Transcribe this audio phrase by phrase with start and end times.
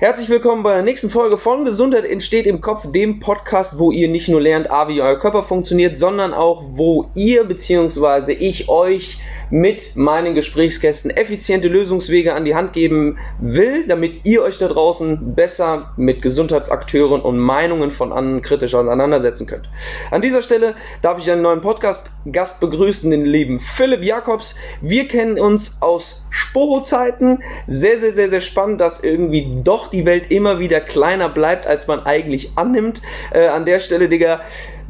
[0.00, 4.08] Herzlich willkommen bei der nächsten Folge von Gesundheit entsteht im Kopf, dem Podcast, wo ihr
[4.08, 8.32] nicht nur lernt, wie euer Körper funktioniert, sondern auch, wo ihr bzw.
[8.32, 9.18] ich euch
[9.50, 15.34] mit meinen Gesprächsgästen effiziente Lösungswege an die Hand geben will, damit ihr euch da draußen
[15.34, 19.68] besser mit Gesundheitsakteuren und Meinungen von anderen kritisch auseinandersetzen könnt.
[20.10, 24.54] An dieser Stelle darf ich einen neuen Podcast-Gast begrüßen, den lieben Philipp Jakobs.
[24.80, 27.40] Wir kennen uns aus Sporo-Zeiten.
[27.66, 31.86] Sehr, sehr, sehr, sehr spannend, dass irgendwie doch die Welt immer wieder kleiner bleibt, als
[31.86, 33.02] man eigentlich annimmt.
[33.32, 34.40] Äh, an der Stelle, Digga,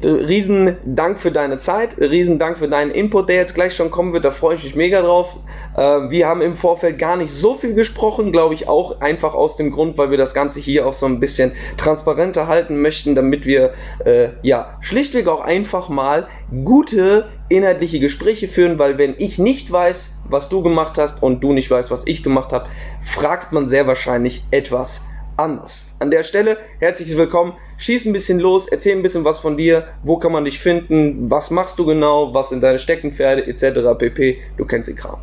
[0.04, 4.12] riesen Dank für deine Zeit, riesen Dank für deinen Input, der jetzt gleich schon kommen
[4.12, 4.24] wird.
[4.24, 5.38] Da freue ich mich mega drauf.
[5.76, 9.56] Äh, wir haben im Vorfeld gar nicht so viel gesprochen, glaube ich auch einfach aus
[9.56, 13.46] dem Grund, weil wir das Ganze hier auch so ein bisschen transparenter halten möchten, damit
[13.46, 13.72] wir
[14.04, 16.26] äh, ja schlichtweg auch einfach mal
[16.64, 21.52] gute inhaltliche Gespräche führen, weil wenn ich nicht weiß, was du gemacht hast und du
[21.52, 22.68] nicht weißt, was ich gemacht habe,
[23.02, 25.02] fragt man sehr wahrscheinlich etwas
[25.40, 25.86] anders.
[25.98, 27.54] An der Stelle herzlich willkommen.
[27.78, 29.84] Schieß ein bisschen los, erzähl ein bisschen was von dir.
[30.02, 31.30] Wo kann man dich finden?
[31.30, 32.34] Was machst du genau?
[32.34, 33.98] Was sind deine Steckenpferde etc.
[33.98, 34.38] pp.
[34.58, 35.18] Du kennst den Kram.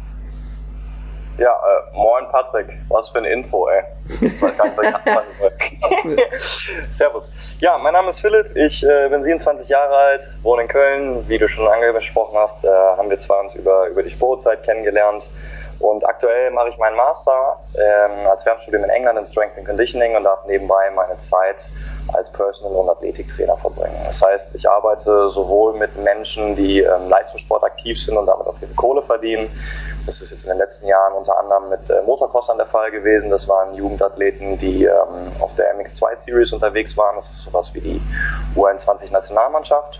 [1.37, 3.83] Ja, äh, moin Patrick, was für ein Intro, ey.
[4.21, 6.17] Ich weiß gar nicht, was ich anfangen soll.
[6.89, 7.31] Servus.
[7.59, 11.29] Ja, mein Name ist Philipp, ich äh, bin 27 Jahre alt, wohne in Köln.
[11.29, 15.29] Wie du schon angesprochen hast, äh, haben wir zwar uns über, über die Sportzeit kennengelernt.
[15.79, 20.15] Und aktuell mache ich meinen Master ähm, als Fernstudium in England in Strength and Conditioning
[20.15, 21.69] und darf nebenbei meine Zeit
[22.13, 23.97] als Personal- und Athletiktrainer verbringen.
[24.05, 28.55] Das heißt, ich arbeite sowohl mit Menschen, die ähm, Leistungssport aktiv sind und damit auch
[28.61, 29.51] ihre Kohle verdienen.
[30.05, 33.29] Das ist jetzt in den letzten Jahren unter anderem mit äh, Motocrossern der Fall gewesen.
[33.29, 37.15] Das waren Jugendathleten, die ähm, auf der MX2 Series unterwegs waren.
[37.17, 38.01] Das ist sowas wie die
[38.55, 39.99] U21 Nationalmannschaft.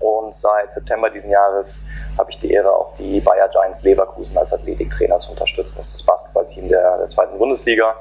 [0.00, 1.84] Und seit September diesen Jahres
[2.18, 5.76] habe ich die Ehre, auch die Bayer Giants Leverkusen als Athletiktrainer zu unterstützen.
[5.78, 7.94] Das ist das Basketballteam der, der zweiten Bundesliga.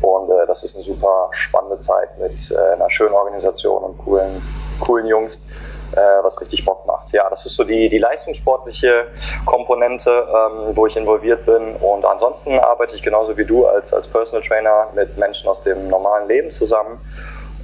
[0.00, 4.42] Und äh, das ist eine super spannende Zeit mit äh, einer schönen Organisation und coolen,
[4.80, 5.46] coolen Jungs,
[5.92, 7.12] äh, was richtig Bock macht.
[7.12, 9.06] Ja, das ist so die, die leistungssportliche
[9.46, 11.76] Komponente, ähm, wo ich involviert bin.
[11.76, 15.88] Und ansonsten arbeite ich genauso wie du als, als Personal Trainer mit Menschen aus dem
[15.88, 17.00] normalen Leben zusammen.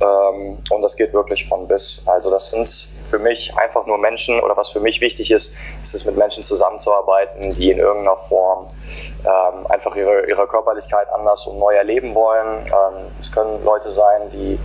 [0.00, 2.02] Ähm, und das geht wirklich von bis.
[2.06, 5.94] Also das sind für mich einfach nur Menschen oder was für mich wichtig ist, ist
[5.94, 8.68] es mit Menschen zusammenzuarbeiten, die in irgendeiner Form
[9.24, 12.66] ähm, einfach ihre, ihre Körperlichkeit anders und neu erleben wollen.
[12.66, 14.58] Ähm, es können Leute sein, die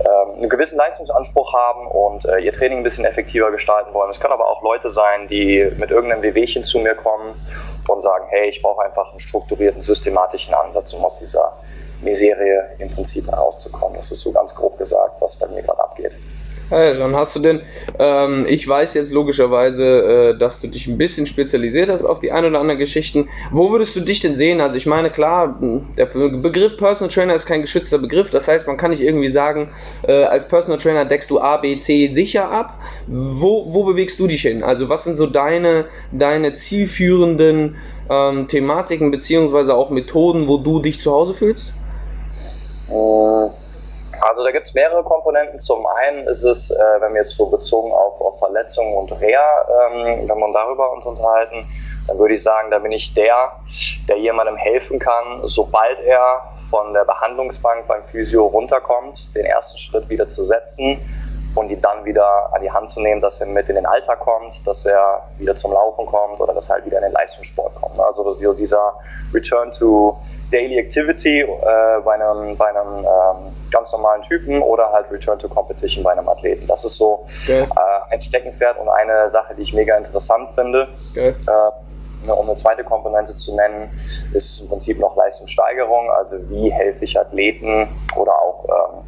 [0.00, 4.10] ähm, einen gewissen Leistungsanspruch haben und äh, ihr Training ein bisschen effektiver gestalten wollen.
[4.10, 7.34] Es können aber auch Leute sein, die mit irgendeinem Wehwehchen zu mir kommen
[7.88, 11.52] und sagen, hey, ich brauche einfach einen strukturierten, systematischen Ansatz, um aus dieser
[12.02, 13.96] Miserie im Prinzip herauszukommen.
[13.96, 16.12] Das ist so ganz grob gesagt, was bei mir gerade abgeht.
[16.70, 17.62] Hey, dann hast du denn,
[17.98, 22.30] ähm, ich weiß jetzt logischerweise, äh, dass du dich ein bisschen spezialisiert hast auf die
[22.30, 23.26] ein oder anderen Geschichten.
[23.50, 24.60] Wo würdest du dich denn sehen?
[24.60, 25.58] Also ich meine, klar,
[25.96, 28.28] der Begriff Personal Trainer ist kein geschützter Begriff.
[28.28, 29.70] Das heißt, man kann nicht irgendwie sagen,
[30.06, 32.78] äh, als Personal Trainer deckst du A, B, C sicher ab.
[33.06, 34.62] Wo, wo bewegst du dich hin?
[34.62, 37.76] Also was sind so deine, deine zielführenden
[38.10, 41.72] ähm, Thematiken beziehungsweise auch Methoden, wo du dich zu Hause fühlst?
[42.90, 43.50] Äh,
[44.20, 45.60] also da gibt es mehrere Komponenten.
[45.60, 49.90] Zum einen ist es, äh, wenn wir jetzt so bezogen auf, auf Verletzungen und Reha,
[49.90, 51.66] ähm, wenn wir darüber uns unterhalten,
[52.06, 53.52] dann würde ich sagen, da bin ich der,
[54.08, 60.08] der jemandem helfen kann, sobald er von der Behandlungsbank beim Physio runterkommt, den ersten Schritt
[60.08, 60.98] wieder zu setzen
[61.54, 64.20] und ihn dann wieder an die Hand zu nehmen, dass er mit in den Alltag
[64.20, 67.74] kommt, dass er wieder zum Laufen kommt oder dass er halt wieder in den Leistungssport
[67.74, 67.98] kommt.
[68.00, 68.94] Also so dieser
[69.32, 70.18] Return to
[70.50, 71.46] Daily Activity äh,
[72.04, 76.28] bei einem, bei einem ähm, ganz normalen Typen oder halt Return to Competition bei einem
[76.28, 76.66] Athleten.
[76.66, 77.62] Das ist so okay.
[77.62, 80.88] äh, ein Steckenpferd und eine Sache, die ich mega interessant finde.
[81.12, 81.34] Okay.
[81.46, 83.90] Äh, um eine zweite Komponente zu nennen,
[84.34, 89.04] ist es im Prinzip noch Leistungssteigerung, also wie helfe ich Athleten oder auch ähm,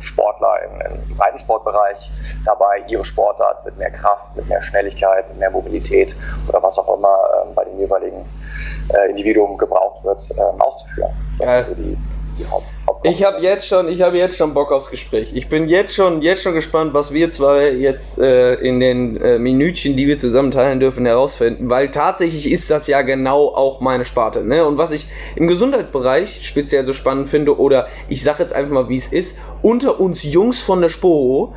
[0.00, 2.10] Sportler im, im Breitensportbereich
[2.44, 6.16] dabei, ihre Sportart mit mehr Kraft, mit mehr Schnelligkeit, mit mehr Mobilität
[6.48, 8.24] oder was auch immer ähm, bei dem jeweiligen
[8.94, 11.10] äh, Individuum gebraucht wird, ähm, auszuführen.
[11.38, 11.62] Das ja.
[11.62, 11.98] sind so die,
[12.38, 12.66] die Haupt
[13.02, 15.30] ich habe jetzt schon, ich habe jetzt schon Bock aufs Gespräch.
[15.34, 19.38] Ich bin jetzt schon, jetzt schon gespannt, was wir zwei jetzt äh, in den äh,
[19.38, 21.70] Minütchen, die wir zusammen teilen dürfen, herausfinden.
[21.70, 24.44] Weil tatsächlich ist das ja genau auch meine Sparte.
[24.44, 24.64] Ne?
[24.64, 25.06] Und was ich
[25.36, 29.38] im Gesundheitsbereich speziell so spannend finde, oder ich sage jetzt einfach mal, wie es ist,
[29.62, 31.54] unter uns Jungs von der Sporo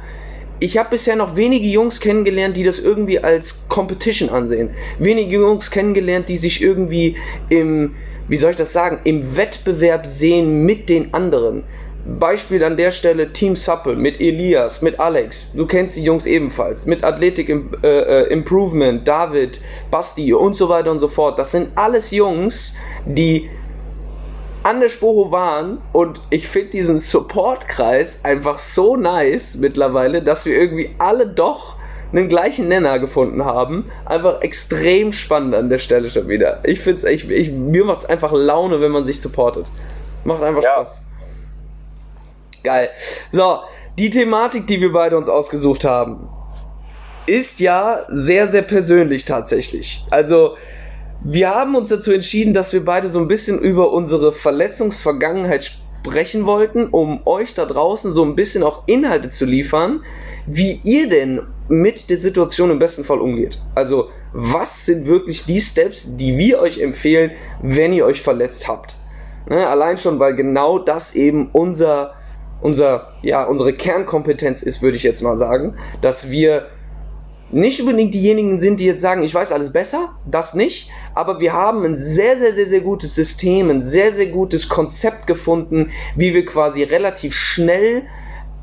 [0.62, 4.72] ich habe bisher noch wenige Jungs kennengelernt, die das irgendwie als Competition ansehen.
[4.98, 7.16] Wenige Jungs kennengelernt, die sich irgendwie
[7.48, 7.96] im,
[8.30, 11.64] wie soll ich das sagen, im Wettbewerb sehen mit den anderen.
[12.06, 15.48] Beispiel an der Stelle Team Supple mit Elias, mit Alex.
[15.54, 16.86] Du kennst die Jungs ebenfalls.
[16.86, 17.54] Mit Athletic äh,
[17.88, 19.60] äh, Improvement, David,
[19.92, 21.38] Basti und so weiter und so fort.
[21.38, 22.74] Das sind alles Jungs,
[23.06, 23.50] die
[24.64, 30.58] an der Sporo waren und ich finde diesen Support-Kreis einfach so nice mittlerweile, dass wir
[30.58, 31.79] irgendwie alle doch
[32.12, 33.90] einen gleichen Nenner gefunden haben.
[34.06, 36.62] Einfach extrem spannend an der Stelle schon wieder.
[36.64, 39.68] Ich finde es, ich, ich, mir macht es einfach Laune, wenn man sich supportet.
[40.24, 40.74] Macht einfach ja.
[40.74, 41.02] Spaß.
[42.64, 42.90] Geil.
[43.32, 43.60] So,
[43.98, 46.30] die Thematik, die wir beide uns ausgesucht haben,
[47.26, 50.04] ist ja sehr, sehr persönlich tatsächlich.
[50.10, 50.56] Also,
[51.24, 55.72] wir haben uns dazu entschieden, dass wir beide so ein bisschen über unsere Verletzungsvergangenheit
[56.02, 60.02] sprechen wollten, um euch da draußen so ein bisschen auch Inhalte zu liefern,
[60.52, 63.62] wie ihr denn mit der Situation im besten Fall umgeht.
[63.76, 67.32] Also, was sind wirklich die Steps, die wir euch empfehlen,
[67.62, 68.98] wenn ihr euch verletzt habt?
[69.48, 72.14] Ne, allein schon, weil genau das eben unser,
[72.62, 76.68] unser, ja, unsere Kernkompetenz ist, würde ich jetzt mal sagen, dass wir
[77.52, 81.54] nicht unbedingt diejenigen sind, die jetzt sagen, ich weiß alles besser, das nicht, aber wir
[81.54, 86.34] haben ein sehr, sehr, sehr, sehr gutes System, ein sehr, sehr gutes Konzept gefunden, wie
[86.34, 88.04] wir quasi relativ schnell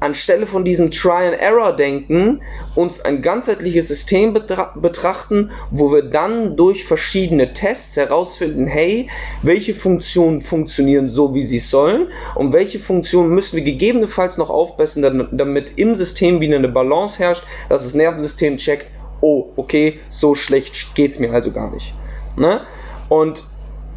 [0.07, 2.41] anstelle von diesem Try-and-Error-Denken
[2.75, 9.09] uns ein ganzheitliches System betra betrachten, wo wir dann durch verschiedene Tests herausfinden, hey,
[9.43, 15.29] welche Funktionen funktionieren so, wie sie sollen und welche Funktionen müssen wir gegebenenfalls noch aufbessern,
[15.33, 18.87] damit im System wieder eine Balance herrscht, dass das Nervensystem checkt,
[19.21, 21.93] oh, okay, so schlecht geht es mir also gar nicht.
[22.37, 22.61] Ne?
[23.09, 23.43] Und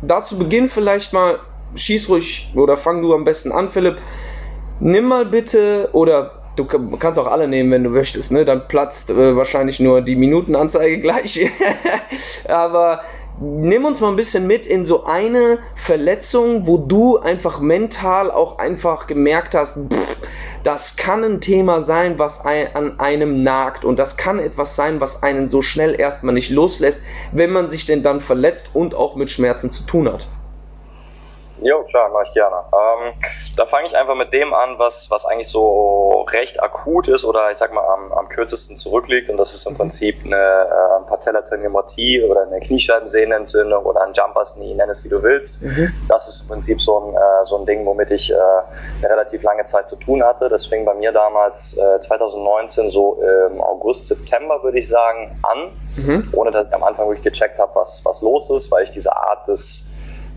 [0.01, 1.39] dazu Beginn vielleicht mal,
[1.75, 3.97] schieß ruhig oder fang du am besten an, Philipp,
[4.80, 8.46] nimm mal bitte, oder du kannst auch alle nehmen, wenn du möchtest, ne?
[8.46, 11.50] Dann platzt äh, wahrscheinlich nur die Minutenanzeige gleich.
[12.48, 13.02] Aber
[13.42, 18.58] nimm uns mal ein bisschen mit in so eine Verletzung, wo du einfach mental auch
[18.58, 20.18] einfach gemerkt hast, pff,
[20.64, 25.00] das kann ein Thema sein, was ein, an einem nagt und das kann etwas sein,
[25.00, 29.16] was einen so schnell erstmal nicht loslässt, wenn man sich denn dann verletzt und auch
[29.16, 30.28] mit Schmerzen zu tun hat.
[31.61, 32.56] Jo, klar, mache ich gerne.
[32.73, 33.13] Ähm,
[33.57, 37.51] da fange ich einfach mit dem an, was, was eigentlich so recht akut ist oder
[37.51, 42.23] ich sag mal am, am kürzesten zurückliegt und das ist im Prinzip eine äh, Patellateniopathie
[42.23, 45.61] oder eine Kniescheibensehnenentzündung oder ein Jumpers Knee, nenn es wie du willst.
[45.61, 45.91] Mhm.
[46.07, 49.44] Das ist im Prinzip so ein, äh, so ein Ding, womit ich äh, eine relativ
[49.44, 50.47] lange Zeit zu tun hatte.
[50.50, 55.71] Das fing bei mir damals äh, 2019 so im August, September würde ich sagen an,
[55.97, 56.29] mhm.
[56.33, 59.15] ohne dass ich am Anfang wirklich gecheckt habe, was, was los ist, weil ich diese
[59.15, 59.88] Art des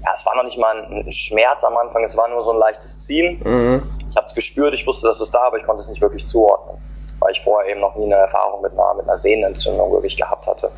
[0.04, 2.58] ja, es war noch nicht mal ein Schmerz am Anfang, es war nur so ein
[2.58, 3.40] leichtes Ziehen.
[3.44, 3.82] Mhm.
[4.08, 6.26] Ich habe es gespürt, ich wusste, dass es da, aber ich konnte es nicht wirklich
[6.26, 6.76] zuordnen,
[7.20, 10.46] weil ich vorher eben noch nie eine Erfahrung mit einer, mit einer Sehnenentzündung wirklich gehabt
[10.46, 10.70] hatte.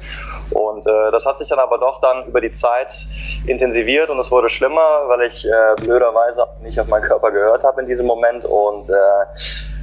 [0.50, 3.06] Und äh, das hat sich dann aber doch dann über die Zeit
[3.46, 7.80] intensiviert und es wurde schlimmer, weil ich äh, blöderweise nicht auf meinen Körper gehört habe
[7.80, 8.94] in diesem Moment und äh,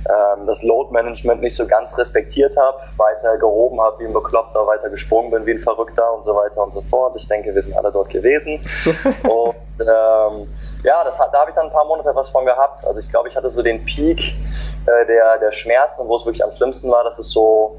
[0.10, 4.66] ähm, das Load Management nicht so ganz respektiert habe, weiter gehoben habe wie ein Bekloppter,
[4.68, 7.16] weiter gesprungen bin wie ein Verrückter und so weiter und so fort.
[7.16, 8.54] Ich denke, wir sind alle dort gewesen.
[9.24, 10.48] und ähm,
[10.84, 12.84] ja, das, da habe ich dann ein paar Monate was von gehabt.
[12.86, 16.44] Also ich glaube, ich hatte so den Peak äh, der, der Schmerzen, wo es wirklich
[16.44, 17.04] am schlimmsten war.
[17.04, 17.78] Das ist so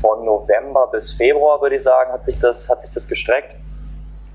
[0.00, 3.54] von November bis Februar, würde ich sagen, hat sich das, hat sich das gestreckt.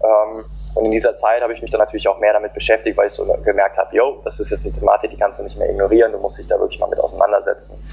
[0.04, 3.08] Ähm, und in dieser Zeit habe ich mich dann natürlich auch mehr damit beschäftigt, weil
[3.08, 5.70] ich so gemerkt habe, yo, das ist jetzt eine Thematik, die kannst du nicht mehr
[5.70, 7.84] ignorieren, du musst dich da wirklich mal mit auseinandersetzen.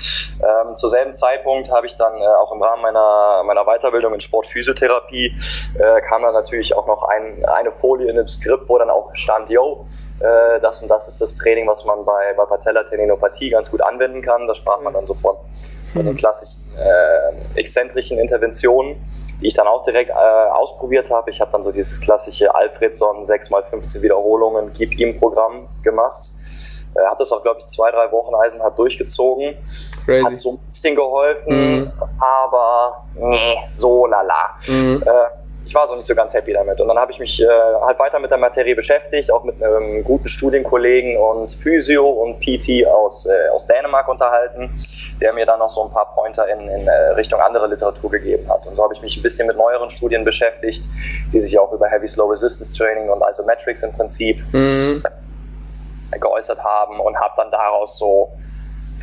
[0.41, 4.21] Ähm, zur selben Zeitpunkt habe ich dann äh, auch im Rahmen meiner, meiner Weiterbildung in
[4.21, 5.35] Sportphysiotherapie
[5.79, 9.15] äh, kam dann natürlich auch noch ein, eine Folie in dem Skript, wo dann auch
[9.15, 9.87] stand, yo,
[10.21, 14.23] äh, das und das ist das Training, was man bei, bei Patellateninopathie ganz gut anwenden
[14.23, 14.47] kann.
[14.47, 18.97] Da sprach man dann sofort von den klassischen äh, exzentrischen Interventionen,
[19.41, 21.31] die ich dann auch direkt äh, ausprobiert habe.
[21.31, 26.31] Ich habe dann so dieses klassische Alfredson 6x15 Wiederholungen Gib ihm Programm gemacht.
[26.95, 29.55] Äh, hat das auch, glaube ich, zwei, drei Wochen Eisenhart durchgezogen.
[30.05, 30.25] Crazy.
[30.25, 31.93] Hat so ein bisschen geholfen, mm.
[32.21, 34.57] aber nee, so lala.
[34.67, 35.03] Mm.
[35.03, 36.81] Äh, ich war so nicht so ganz happy damit.
[36.81, 40.05] Und dann habe ich mich äh, halt weiter mit der Materie beschäftigt, auch mit einem
[40.05, 44.71] guten Studienkollegen und Physio und PT aus, äh, aus Dänemark unterhalten,
[45.21, 48.49] der mir dann noch so ein paar Pointer in, in äh, Richtung andere Literatur gegeben
[48.49, 48.65] hat.
[48.69, 50.85] Und so habe ich mich ein bisschen mit neueren Studien beschäftigt,
[51.33, 55.03] die sich auch über Heavy Slow Resistance Training und Isometrics im Prinzip mhm.
[56.13, 58.31] geäußert haben und habe dann daraus so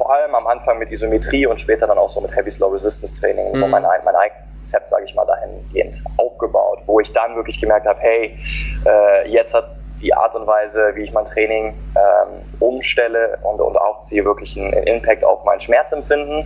[0.04, 3.16] vor allem am Anfang mit Isometrie und später dann auch so mit Heavy Slow Resistance
[3.16, 3.56] Training mhm.
[3.56, 7.88] so mein, mein eigenes Konzept, sage ich mal, dahingehend aufgebaut, wo ich dann wirklich gemerkt
[7.88, 8.38] habe, hey,
[8.86, 9.66] äh, jetzt hat
[10.02, 14.74] die Art und Weise, wie ich mein Training ähm, umstelle und, und aufziehe, wirklich einen,
[14.74, 16.46] Impact auf mein Schmerzempfinden.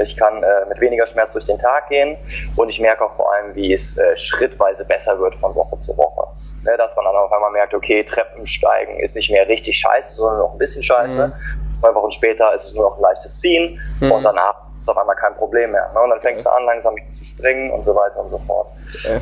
[0.00, 2.16] Ich kann äh, mit weniger Schmerz durch den Tag gehen
[2.56, 5.96] und ich merke auch vor allem, wie es äh, schrittweise besser wird von Woche zu
[5.96, 6.26] Woche.
[6.64, 10.38] Ne, dass man dann auf einmal merkt, okay, Treppensteigen ist nicht mehr richtig scheiße, sondern
[10.40, 11.28] noch ein bisschen scheiße.
[11.28, 11.72] Mhm.
[11.72, 14.10] Zwei Wochen später ist es nur noch ein leichtes Ziehen mhm.
[14.10, 15.88] und danach ist es auf einmal kein Problem mehr.
[15.94, 16.00] Ne?
[16.00, 16.54] Und dann fängst okay.
[16.56, 18.72] du an, langsam zu springen und so weiter und so fort.
[19.04, 19.18] Äh,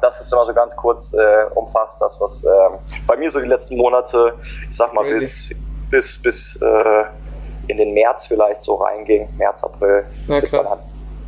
[0.00, 2.48] das ist immer so ganz kurz äh, umfasst, das, was äh,
[3.06, 4.34] bei mir so die letzten Monate,
[4.68, 5.54] ich sag mal, bis,
[5.90, 7.04] bis, bis äh,
[7.68, 10.80] in den März vielleicht so reinging, März, April, Na, bis dann halt,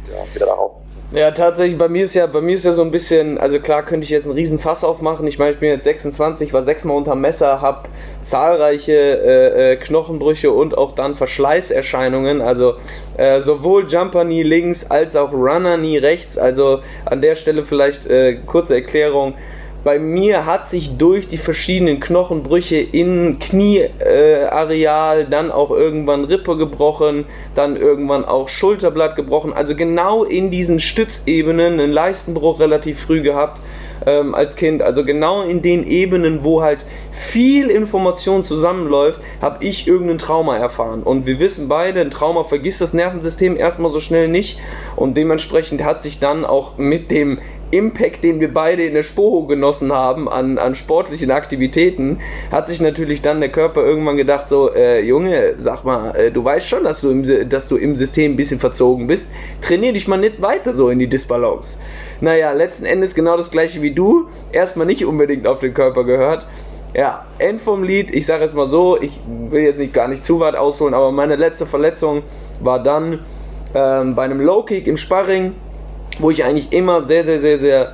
[0.06, 0.74] ja, wieder darauf.
[1.14, 3.84] Ja, tatsächlich, bei mir ist ja, bei mir ist ja so ein bisschen, also klar
[3.84, 5.26] könnte ich jetzt einen riesen Fass aufmachen.
[5.26, 7.86] Ich meine, ich bin jetzt 26, war sechsmal unterm Messer, habe
[8.22, 12.40] zahlreiche äh, äh, Knochenbrüche und auch dann Verschleißerscheinungen.
[12.40, 12.76] Also
[13.18, 16.38] äh, sowohl Jumper Knee links als auch Runner Knee rechts.
[16.38, 19.34] Also an der Stelle vielleicht äh, kurze Erklärung
[19.84, 26.56] bei mir hat sich durch die verschiedenen Knochenbrüche in Knieareal, äh, dann auch irgendwann Rippe
[26.56, 29.52] gebrochen, dann irgendwann auch Schulterblatt gebrochen.
[29.52, 33.60] Also genau in diesen Stützebenen einen Leistenbruch relativ früh gehabt
[34.06, 34.82] ähm, als Kind.
[34.82, 41.02] Also genau in den Ebenen, wo halt viel Information zusammenläuft, habe ich irgendein Trauma erfahren.
[41.02, 44.58] Und wir wissen beide, ein Trauma vergisst das Nervensystem erstmal so schnell nicht.
[44.96, 47.38] Und dementsprechend hat sich dann auch mit dem
[47.72, 52.80] Impact, den wir beide in der Sporo genossen haben an, an sportlichen Aktivitäten, hat sich
[52.80, 56.84] natürlich dann der Körper irgendwann gedacht, so, äh, Junge, sag mal, äh, du weißt schon,
[56.84, 59.30] dass du, im, dass du im System ein bisschen verzogen bist,
[59.62, 61.78] trainier dich mal nicht weiter so in die Disbalance.
[62.20, 66.46] Naja, letzten Endes genau das gleiche wie du, erstmal nicht unbedingt auf den Körper gehört.
[66.94, 70.22] Ja, End vom Lied, ich sage jetzt mal so, ich will jetzt nicht gar nicht
[70.22, 72.22] zu weit ausholen, aber meine letzte Verletzung
[72.60, 73.20] war dann
[73.74, 75.54] ähm, bei einem Low Kick im Sparring
[76.18, 77.92] wo ich eigentlich immer sehr, sehr, sehr, sehr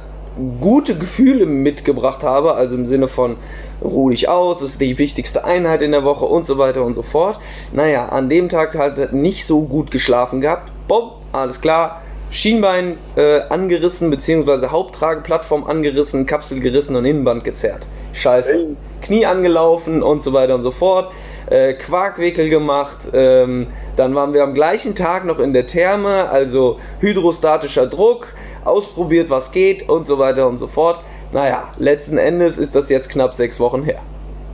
[0.61, 3.37] gute Gefühle mitgebracht habe, also im Sinne von
[3.83, 6.95] ruh dich aus, das ist die wichtigste Einheit in der Woche und so weiter und
[6.95, 7.41] so fort.
[7.73, 10.71] Naja, an dem Tag halt nicht so gut geschlafen gehabt.
[10.87, 17.89] Bob, alles klar, Schienbein äh, angerissen, beziehungsweise Haupttrageplattform angerissen, Kapsel gerissen und Innenband gezerrt.
[18.13, 18.77] Scheiße.
[19.03, 21.13] Knie angelaufen und so weiter und so fort.
[21.51, 23.09] Äh, Quarkwickel gemacht.
[23.13, 29.31] Ähm, dann waren wir am gleichen Tag noch in der Therme, also hydrostatischer Druck, ausprobiert,
[29.31, 31.00] was geht und so weiter und so fort.
[31.33, 34.00] Naja, letzten Endes ist das jetzt knapp sechs Wochen her.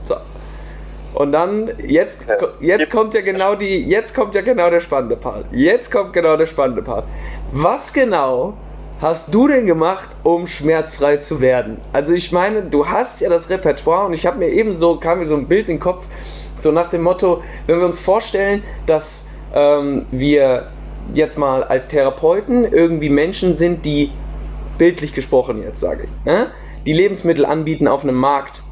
[0.03, 0.15] So.
[1.13, 2.19] Und dann, jetzt,
[2.59, 5.45] jetzt kommt ja genau die, jetzt kommt ja genau der spannende Part.
[5.51, 7.05] Jetzt kommt genau der spannende Part.
[7.53, 8.53] Was genau
[9.01, 11.77] hast du denn gemacht, um schmerzfrei zu werden?
[11.93, 15.19] Also ich meine, du hast ja das Repertoire und ich habe mir eben so, kam
[15.19, 16.05] mir so ein Bild in den Kopf,
[16.59, 19.25] so nach dem Motto, wenn wir uns vorstellen, dass
[19.55, 20.67] ähm, wir
[21.13, 24.11] jetzt mal als Therapeuten irgendwie Menschen sind, die
[24.77, 26.45] bildlich gesprochen jetzt sage ich, äh,
[26.85, 28.63] die Lebensmittel anbieten auf einem Markt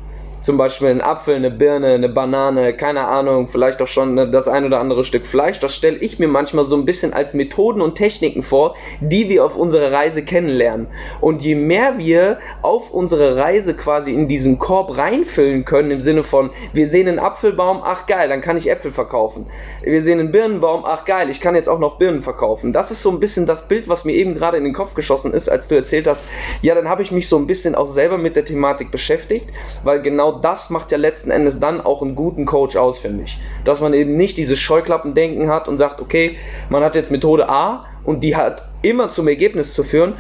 [0.43, 4.65] zum Beispiel einen Apfel, eine Birne, eine Banane, keine Ahnung, vielleicht auch schon das ein
[4.65, 5.59] oder andere Stück Fleisch.
[5.59, 9.45] Das stelle ich mir manchmal so ein bisschen als Methoden und Techniken vor, die wir
[9.45, 10.87] auf unserer Reise kennenlernen.
[11.21, 16.23] Und je mehr wir auf unsere Reise quasi in diesen Korb reinfüllen können, im Sinne
[16.23, 19.47] von, wir sehen einen Apfelbaum, ach geil, dann kann ich Äpfel verkaufen.
[19.81, 22.73] Wir sehen einen Birnenbaum, ach geil, ich kann jetzt auch noch Birnen verkaufen.
[22.73, 25.33] Das ist so ein bisschen das Bild, was mir eben gerade in den Kopf geschossen
[25.33, 26.25] ist, als du erzählt hast,
[26.61, 29.49] ja, dann habe ich mich so ein bisschen auch selber mit der Thematik beschäftigt,
[29.85, 33.39] weil genau das macht ja letzten Endes dann auch einen guten Coach aus, finde ich.
[33.63, 36.37] Dass man eben nicht dieses Scheuklappendenken hat und sagt, okay,
[36.69, 40.15] man hat jetzt Methode A und die hat immer zum Ergebnis zu führen.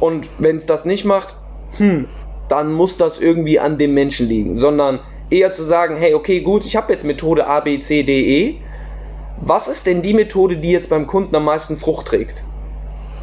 [0.00, 1.34] Und wenn es das nicht macht,
[1.76, 2.06] hm,
[2.48, 4.56] dann muss das irgendwie an dem Menschen liegen.
[4.56, 5.00] Sondern
[5.30, 8.60] eher zu sagen, hey, okay, gut, ich habe jetzt Methode A, B, C, D, E.
[9.40, 12.42] Was ist denn die Methode, die jetzt beim Kunden am meisten Frucht trägt?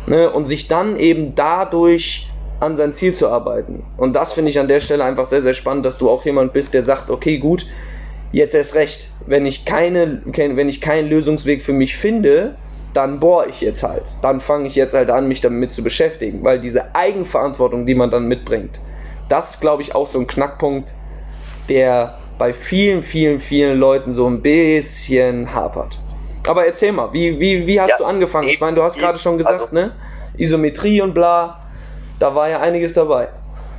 [0.07, 0.29] Ne?
[0.29, 2.27] Und sich dann eben dadurch
[2.59, 3.83] an sein Ziel zu arbeiten.
[3.97, 6.53] Und das finde ich an der Stelle einfach sehr, sehr spannend, dass du auch jemand
[6.53, 7.65] bist, der sagt, okay, gut,
[8.31, 9.11] jetzt erst recht.
[9.25, 12.55] Wenn ich keine, wenn ich keinen Lösungsweg für mich finde,
[12.93, 14.03] dann bohre ich jetzt halt.
[14.21, 18.11] Dann fange ich jetzt halt an, mich damit zu beschäftigen, weil diese Eigenverantwortung, die man
[18.11, 18.79] dann mitbringt,
[19.29, 20.93] das ist, glaube ich, auch so ein Knackpunkt,
[21.69, 25.99] der bei vielen, vielen, vielen Leuten so ein bisschen hapert.
[26.47, 28.49] Aber erzähl mal, wie, wie, wie hast ja, du angefangen?
[28.49, 29.93] Ich meine, du hast gerade schon gesagt, also, ne?
[30.35, 31.62] Isometrie und bla
[32.19, 33.29] da war ja einiges dabei.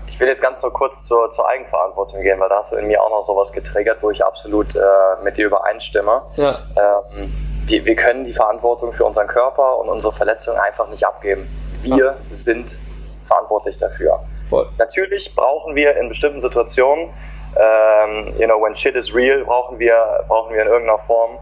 [0.07, 2.87] Ich will jetzt ganz nur kurz zur, zur Eigenverantwortung gehen, weil da hast du in
[2.87, 4.81] mir auch noch sowas getriggert, wo ich absolut äh,
[5.23, 6.23] mit dir übereinstimme.
[6.37, 6.55] Ja.
[6.77, 7.33] Ähm,
[7.67, 11.49] wir, wir können die Verantwortung für unseren Körper und unsere Verletzungen einfach nicht abgeben.
[11.83, 12.15] Wir ja.
[12.31, 12.79] sind
[13.27, 14.21] verantwortlich dafür.
[14.49, 14.69] Voll.
[14.79, 17.09] Natürlich brauchen wir in bestimmten Situationen,
[17.57, 21.39] ähm, you know, when shit is real, brauchen wir, brauchen wir in irgendeiner Form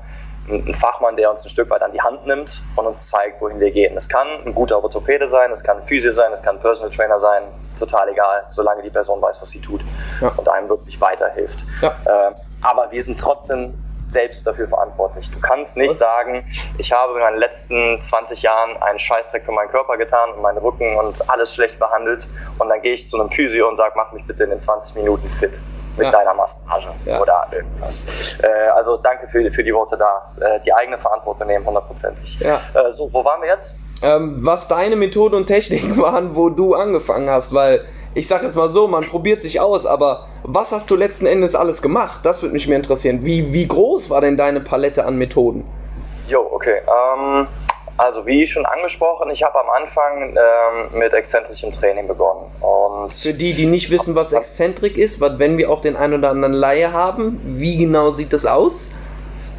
[0.49, 3.61] ein Fachmann, der uns ein Stück weit an die Hand nimmt und uns zeigt, wohin
[3.61, 3.97] wir gehen.
[3.97, 6.93] Es kann ein guter Orthopäde sein, es kann ein Physio sein, es kann ein Personal
[6.93, 7.45] Trainer sein,
[7.79, 9.83] total egal, solange die Person weiß, was sie tut
[10.21, 10.33] ja.
[10.37, 11.65] und einem wirklich weiterhilft.
[11.81, 11.95] Ja.
[12.07, 13.75] Ähm, aber wir sind trotzdem
[14.13, 15.31] selbst dafür verantwortlich.
[15.31, 15.99] Du kannst nicht was?
[15.99, 16.45] sagen,
[16.79, 20.59] ich habe in meinen letzten 20 Jahren einen Scheißdreck für meinen Körper getan und meinen
[20.59, 24.13] Rücken und alles schlecht behandelt und dann gehe ich zu einem Physio und sage, mach
[24.13, 25.59] mich bitte in den 20 Minuten fit.
[25.97, 26.11] Mit ja.
[26.13, 27.21] deiner Massage ja.
[27.21, 28.37] oder irgendwas.
[28.43, 30.25] Äh, also danke für, für die Worte da.
[30.41, 32.39] Äh, die eigene Verantwortung nehmen, hundertprozentig.
[32.41, 32.61] Ja.
[32.75, 33.77] Äh, so, wo waren wir jetzt?
[34.03, 37.85] Ähm, was deine Methoden und Techniken waren, wo du angefangen hast, weil
[38.15, 41.55] ich sag jetzt mal so, man probiert sich aus, aber was hast du letzten Endes
[41.55, 42.21] alles gemacht?
[42.25, 43.25] Das würde mich mehr interessieren.
[43.25, 45.65] Wie, wie groß war denn deine Palette an Methoden?
[46.27, 46.81] Jo, okay.
[46.87, 47.47] Ähm,
[47.97, 52.51] also wie schon angesprochen, ich habe am Anfang ähm, mit exzentrischem Training begonnen.
[52.61, 56.31] Und Für die, die nicht wissen, was Exzentrik ist, wenn wir auch den einen oder
[56.31, 58.91] anderen Laie haben, wie genau sieht das aus?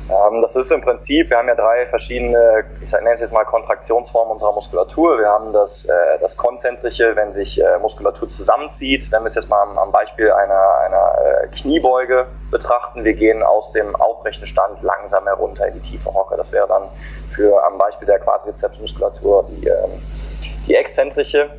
[0.10, 3.46] Ähm, das ist im Prinzip, wir haben ja drei verschiedene, ich nenne es jetzt mal
[3.46, 5.20] Kontraktionsformen unserer Muskulatur.
[5.20, 9.12] Wir haben das, äh, das konzentrische, wenn sich äh, Muskulatur zusammenzieht.
[9.12, 13.44] Wenn wir es jetzt mal am, am Beispiel einer, einer äh, Kniebeuge betrachten, wir gehen
[13.44, 16.36] aus dem aufrechten Stand langsam herunter in die tiefe Hocke.
[16.36, 16.90] Das wäre dann
[17.36, 20.02] für am Beispiel der Quadrizepsmuskulatur die, ähm,
[20.68, 21.50] die exzentrische.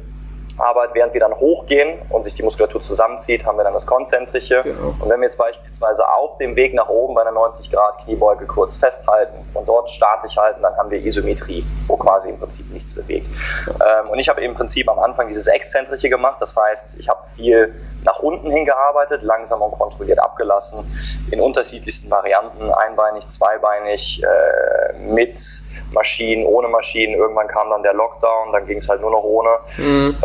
[0.59, 4.63] Arbeit, während wir dann hochgehen und sich die Muskulatur zusammenzieht, haben wir dann das konzentrische.
[4.63, 4.95] Genau.
[5.01, 8.47] Und wenn wir jetzt beispielsweise auf dem Weg nach oben bei einer 90 Grad Kniebeuge
[8.47, 12.95] kurz festhalten und dort statisch halten, dann haben wir Isometrie, wo quasi im Prinzip nichts
[12.95, 13.27] bewegt.
[13.67, 17.21] Ähm, und ich habe im Prinzip am Anfang dieses exzentrische gemacht, das heißt, ich habe
[17.35, 20.85] viel nach unten hingearbeitet, langsam und kontrolliert abgelassen,
[21.31, 25.64] in unterschiedlichsten Varianten, einbeinig, zweibeinig, äh, mit
[25.95, 27.15] Maschinen, ohne Maschinen.
[27.15, 29.51] Irgendwann kam dann der Lockdown, dann ging es halt nur noch ohne.
[29.79, 30.17] Mhm.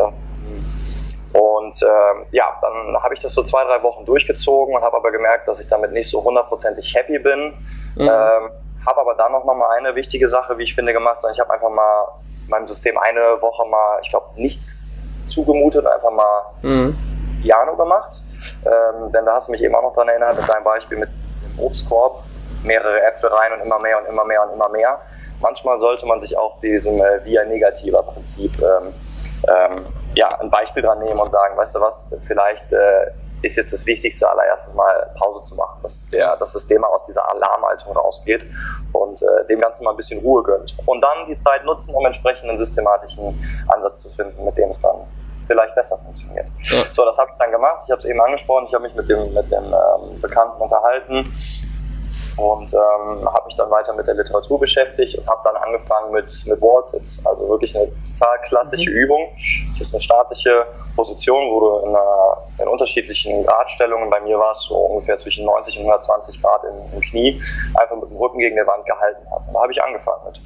[1.31, 5.11] Und äh, ja, dann habe ich das so zwei, drei Wochen durchgezogen und habe aber
[5.11, 7.53] gemerkt, dass ich damit nicht so hundertprozentig happy bin.
[7.95, 8.01] Mhm.
[8.01, 8.49] Ähm,
[8.85, 11.23] habe aber dann noch mal eine wichtige Sache, wie ich finde, gemacht.
[11.31, 12.07] Ich habe einfach mal
[12.47, 14.85] meinem System eine Woche mal, ich glaube, nichts
[15.27, 16.97] zugemutet, einfach mal mhm.
[17.43, 18.23] Piano gemacht.
[18.65, 21.09] Ähm, denn da hast du mich eben auch noch dran erinnert, mit deinem Beispiel mit
[21.43, 22.23] dem Obstkorb,
[22.63, 24.99] mehrere Äpfel rein und immer mehr und immer mehr und immer mehr
[25.41, 28.93] manchmal sollte man sich auch diesem äh, via negativer Prinzip ähm,
[29.47, 33.71] ähm, ja, ein Beispiel dran nehmen und sagen, weißt du was, vielleicht äh, ist jetzt
[33.71, 38.45] das Wichtigste allererstes mal Pause zu machen, dass der, das System aus dieser Alarmhaltung rausgeht
[38.91, 40.75] und äh, dem Ganzen mal ein bisschen Ruhe gönnt.
[40.85, 45.07] Und dann die Zeit nutzen, um entsprechenden systematischen Ansatz zu finden, mit dem es dann
[45.47, 46.47] vielleicht besser funktioniert.
[46.63, 46.83] Ja.
[46.91, 47.81] So, das habe ich dann gemacht.
[47.85, 48.65] Ich habe es eben angesprochen.
[48.67, 51.31] Ich habe mich mit dem, mit dem ähm, Bekannten unterhalten
[52.39, 56.31] und ähm, habe mich dann weiter mit der Literatur beschäftigt und habe dann angefangen mit,
[56.47, 58.95] mit Wallsits, also wirklich eine total klassische mhm.
[58.95, 59.27] Übung.
[59.71, 64.51] Das ist eine statische Position, wo du in, einer, in unterschiedlichen Gradstellungen, bei mir war
[64.51, 67.41] es so ungefähr zwischen 90 und 120 Grad im, im Knie,
[67.75, 69.53] einfach mit dem Rücken gegen die Wand gehalten hast.
[69.53, 70.39] Da habe ich angefangen mit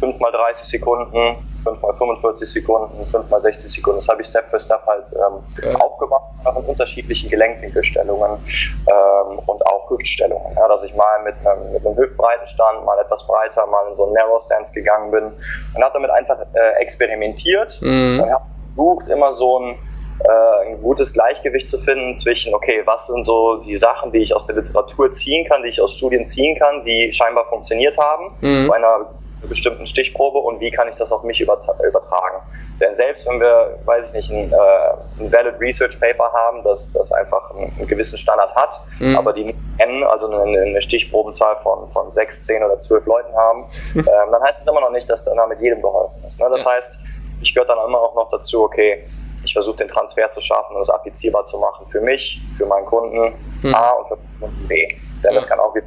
[0.00, 3.98] 5 mal 30 Sekunden, 5 mal 45 Sekunden, 5 mal 60 Sekunden.
[3.98, 5.78] Das habe ich Step für Step halt ähm, ja.
[5.78, 10.56] aufgebaut, auch in unterschiedlichen Gelenkwinkelstellungen ähm, und auch Hüftstellungen.
[10.56, 13.94] Ja, dass ich mal mit einem, mit einem hüftbreiten Stand, mal etwas breiter, mal in
[13.94, 18.20] so einen Narrow Stance gegangen bin und habe damit einfach äh, experimentiert mhm.
[18.22, 19.76] und habe versucht, immer so ein
[20.22, 24.34] äh, ein gutes Gleichgewicht zu finden zwischen, okay, was sind so die Sachen, die ich
[24.34, 28.34] aus der Literatur ziehen kann, die ich aus Studien ziehen kann, die scheinbar funktioniert haben,
[28.40, 28.68] mhm.
[28.68, 29.08] bei einer
[29.48, 32.42] bestimmten Stichprobe und wie kann ich das auf mich übertragen.
[32.80, 36.90] Denn selbst wenn wir, weiß ich nicht, ein, äh, ein Valid Research Paper haben, das,
[36.92, 39.16] das einfach einen, einen gewissen Standard hat, mhm.
[39.16, 43.64] aber die N, also eine, eine, Stichprobenzahl von, von sechs, zehn oder zwölf Leuten haben,
[43.94, 44.00] mhm.
[44.00, 46.40] ähm, dann heißt es immer noch nicht, dass dann mit jedem geholfen ist.
[46.40, 46.46] Ne?
[46.50, 46.72] Das ja.
[46.72, 46.98] heißt,
[47.42, 49.04] ich gehöre dann immer auch noch dazu, okay,
[49.44, 52.84] ich versuche den Transfer zu schaffen und es applizierbar zu machen für mich, für meinen
[52.86, 53.74] Kunden mhm.
[53.74, 54.86] A und für meinen Kunden B.
[55.22, 55.34] Denn ja.
[55.34, 55.86] das kann auch wieder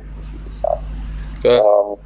[0.50, 0.80] sein.
[1.39, 1.58] Okay.
[1.58, 1.98] Ähm,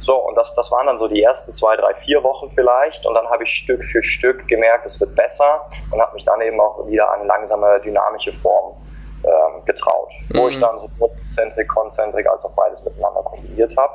[0.00, 3.06] so, und das, das waren dann so die ersten zwei, drei, vier Wochen vielleicht.
[3.06, 6.40] Und dann habe ich Stück für Stück gemerkt, es wird besser und habe mich dann
[6.40, 8.74] eben auch wieder an langsame, dynamische Form
[9.24, 10.10] ähm, getraut.
[10.28, 10.38] Mhm.
[10.38, 13.94] Wo ich dann so Zentrik, Konzentrik als auch beides miteinander kombiniert habe.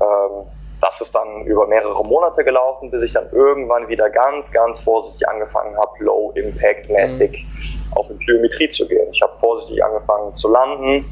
[0.00, 0.46] Ähm,
[0.80, 5.26] das ist dann über mehrere Monate gelaufen, bis ich dann irgendwann wieder ganz, ganz vorsichtig
[5.28, 7.96] angefangen habe, low-impact-mäßig mhm.
[7.96, 9.08] auf die Plyometrie zu gehen.
[9.12, 11.06] Ich habe vorsichtig angefangen zu landen,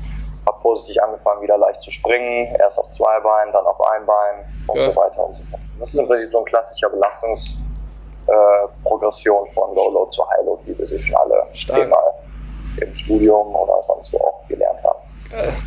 [0.47, 4.45] habe vorsichtig angefangen, wieder leicht zu springen, erst auf zwei Beinen, dann auf ein Bein
[4.69, 4.91] und ja.
[4.91, 5.61] so weiter und so fort.
[5.79, 10.63] Das ist im Prinzip so ein klassischer Belastungsprogression äh, von Low Load zu High Load,
[10.67, 12.15] wie wir sie schon alle zehnmal
[12.81, 14.99] im Studium oder sonst wo auch gelernt haben.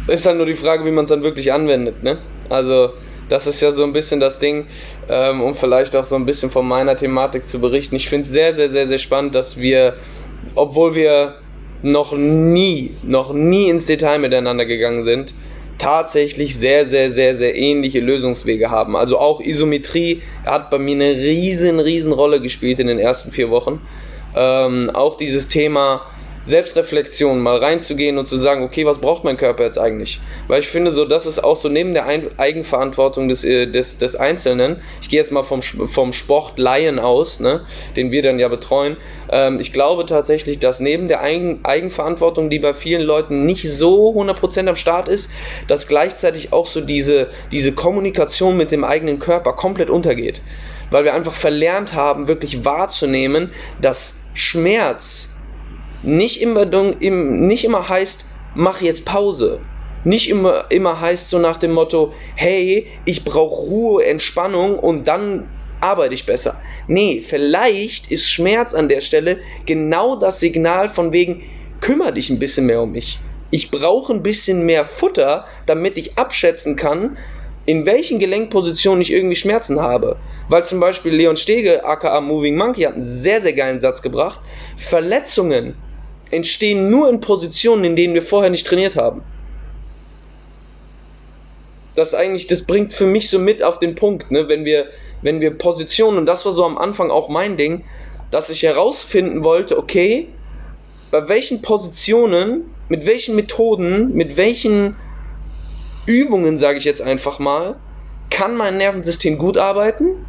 [0.08, 2.20] Äh, ist halt nur die Frage, wie man es dann wirklich anwendet, ne?
[2.50, 2.90] Also
[3.30, 4.68] das ist ja so ein bisschen das Ding,
[5.10, 7.96] ähm, um vielleicht auch so ein bisschen von meiner Thematik zu berichten.
[7.96, 9.96] Ich finde es sehr, sehr, sehr, sehr spannend, dass wir,
[10.56, 11.36] obwohl wir
[11.86, 15.34] noch nie, noch nie ins Detail miteinander gegangen sind,
[15.78, 18.96] tatsächlich sehr, sehr, sehr, sehr ähnliche Lösungswege haben.
[18.96, 23.50] Also auch Isometrie hat bei mir eine riesen, riesen Rolle gespielt in den ersten vier
[23.50, 23.80] Wochen.
[24.36, 26.02] Ähm, auch dieses Thema
[26.46, 30.22] Selbstreflexion mal reinzugehen und zu sagen, okay, was braucht mein Körper jetzt eigentlich?
[30.48, 34.16] Weil ich finde, so das ist auch so neben der Eigenverantwortung des, äh, des, des
[34.16, 34.78] Einzelnen.
[35.02, 37.62] Ich gehe jetzt mal vom, vom Sport Laien aus, ne,
[37.96, 38.98] den wir dann ja betreuen.
[39.30, 44.12] Ähm, ich glaube tatsächlich, dass neben der Eigen, Eigenverantwortung, die bei vielen Leuten nicht so
[44.12, 45.32] 100% am Start ist,
[45.68, 50.42] dass gleichzeitig auch so diese, diese Kommunikation mit dem eigenen Körper komplett untergeht.
[50.92, 53.50] Weil wir einfach verlernt haben, wirklich wahrzunehmen,
[53.82, 55.30] dass Schmerz
[56.06, 59.60] nicht immer, nicht immer heißt, mach jetzt Pause.
[60.04, 65.50] Nicht immer, immer heißt so nach dem Motto, hey, ich brauche Ruhe, Entspannung und dann
[65.82, 66.60] arbeite ich besser.
[66.88, 71.44] Nee, vielleicht ist Schmerz an der Stelle genau das Signal von wegen,
[71.82, 73.20] kümmere dich ein bisschen mehr um mich.
[73.50, 77.18] Ich brauche ein bisschen mehr Futter, damit ich abschätzen kann,
[77.66, 80.18] in welchen Gelenkpositionen ich irgendwie Schmerzen habe.
[80.50, 84.40] Weil zum Beispiel Leon Stege, aka Moving Monkey, hat einen sehr, sehr geilen Satz gebracht.
[84.78, 85.76] Verletzungen
[86.32, 89.22] entstehen nur in Positionen, in denen wir vorher nicht trainiert haben.
[91.96, 94.50] Das eigentlich, das bringt für mich so mit auf den Punkt, ne?
[94.50, 94.88] wenn wir,
[95.22, 97.86] wenn wir Positionen, und das war so am Anfang auch mein Ding,
[98.32, 100.28] dass ich herausfinden wollte, okay,
[101.12, 104.98] bei welchen Positionen, mit welchen Methoden, mit welchen
[106.06, 107.78] Übungen, sage ich jetzt einfach mal,
[108.30, 110.26] kann mein Nervensystem gut arbeiten,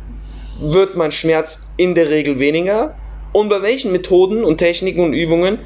[0.60, 2.94] wird mein Schmerz in der Regel weniger
[3.32, 5.58] und bei welchen Methoden und Techniken und Übungen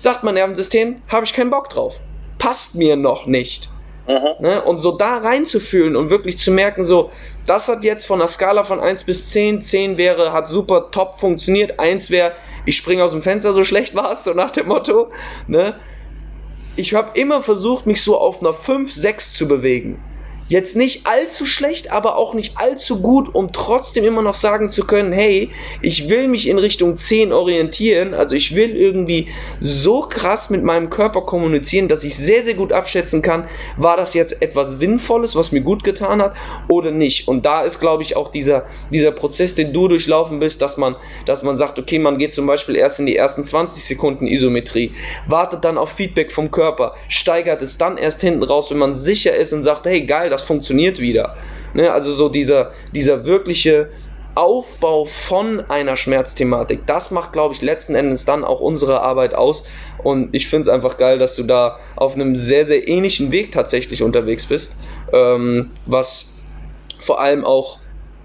[0.00, 1.96] sagt mein Nervensystem, habe ich keinen Bock drauf.
[2.38, 3.68] Passt mir noch nicht.
[4.08, 4.42] Mhm.
[4.42, 4.62] Ne?
[4.62, 7.10] Und so da reinzufühlen und wirklich zu merken, so,
[7.46, 11.20] das hat jetzt von einer Skala von 1 bis 10, 10 wäre, hat super top
[11.20, 12.32] funktioniert, 1 wäre,
[12.64, 15.10] ich springe aus dem Fenster, so schlecht war es, so nach dem Motto.
[15.46, 15.74] Ne?
[16.76, 20.02] Ich habe immer versucht, mich so auf einer 5, 6 zu bewegen.
[20.50, 24.84] Jetzt nicht allzu schlecht, aber auch nicht allzu gut, um trotzdem immer noch sagen zu
[24.84, 29.28] können, hey, ich will mich in Richtung 10 orientieren, also ich will irgendwie
[29.60, 33.44] so krass mit meinem Körper kommunizieren, dass ich sehr, sehr gut abschätzen kann,
[33.76, 36.34] war das jetzt etwas Sinnvolles, was mir gut getan hat
[36.66, 37.28] oder nicht.
[37.28, 40.96] Und da ist, glaube ich, auch dieser, dieser Prozess, den du durchlaufen bist, dass man,
[41.26, 44.94] dass man sagt, okay, man geht zum Beispiel erst in die ersten 20 Sekunden Isometrie,
[45.28, 49.36] wartet dann auf Feedback vom Körper, steigert es dann erst hinten raus, wenn man sicher
[49.36, 51.36] ist und sagt, hey, geil, das das funktioniert wieder.
[51.74, 51.92] Ne?
[51.92, 53.90] Also so dieser, dieser wirkliche
[54.34, 59.64] Aufbau von einer Schmerzthematik, das macht, glaube ich, letzten Endes dann auch unsere Arbeit aus.
[60.02, 63.52] Und ich finde es einfach geil, dass du da auf einem sehr, sehr ähnlichen Weg
[63.52, 64.72] tatsächlich unterwegs bist,
[65.12, 66.44] ähm, was
[67.00, 67.78] vor allem auch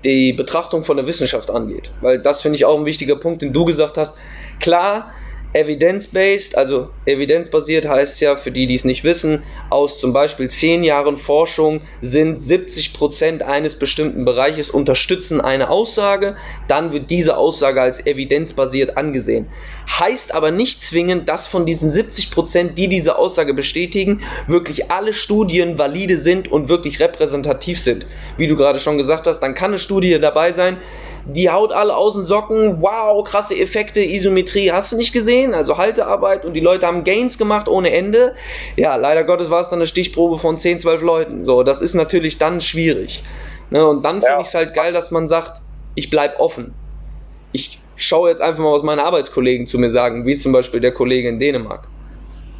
[0.03, 1.91] die Betrachtung von der Wissenschaft angeht.
[2.01, 4.19] Weil das finde ich auch ein wichtiger Punkt, den du gesagt hast.
[4.59, 5.11] Klar,
[5.53, 10.83] Evidence-based, also evidenzbasiert heißt ja, für die, die es nicht wissen, aus zum Beispiel 10
[10.83, 16.35] Jahren Forschung sind 70% eines bestimmten Bereiches unterstützen eine Aussage,
[16.67, 19.47] dann wird diese Aussage als evidenzbasiert angesehen.
[19.87, 25.77] Heißt aber nicht zwingend, dass von diesen 70%, die diese Aussage bestätigen, wirklich alle Studien
[25.77, 28.07] valide sind und wirklich repräsentativ sind.
[28.37, 30.77] Wie du gerade schon gesagt hast, dann kann eine Studie dabei sein,
[31.25, 35.53] die haut alle aus den Socken, wow, krasse Effekte, Isometrie, hast du nicht gesehen?
[35.53, 38.35] Also Haltearbeit und die Leute haben Gains gemacht ohne Ende.
[38.75, 41.45] Ja, leider Gottes war es dann eine Stichprobe von 10, 12 Leuten.
[41.45, 43.23] So, das ist natürlich dann schwierig.
[43.71, 44.27] Ne, und dann ja.
[44.27, 45.61] finde ich es halt geil, dass man sagt,
[45.95, 46.75] ich bleib offen.
[47.51, 50.91] Ich schaue jetzt einfach mal, was meine Arbeitskollegen zu mir sagen, wie zum Beispiel der
[50.91, 51.87] Kollege in Dänemark.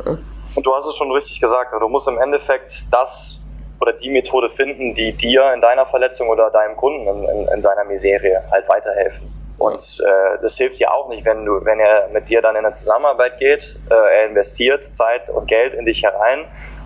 [0.04, 0.18] Ja?
[0.56, 3.42] Und du hast es schon richtig gesagt, du musst im Endeffekt das
[3.80, 7.62] oder die Methode finden, die dir in deiner Verletzung oder deinem Kunden in, in, in
[7.62, 9.28] seiner Miserie halt weiterhelfen.
[9.58, 12.66] Und äh, das hilft dir auch nicht, wenn du, wenn er mit dir dann in
[12.66, 16.46] eine Zusammenarbeit geht, äh, er investiert Zeit und Geld in dich herein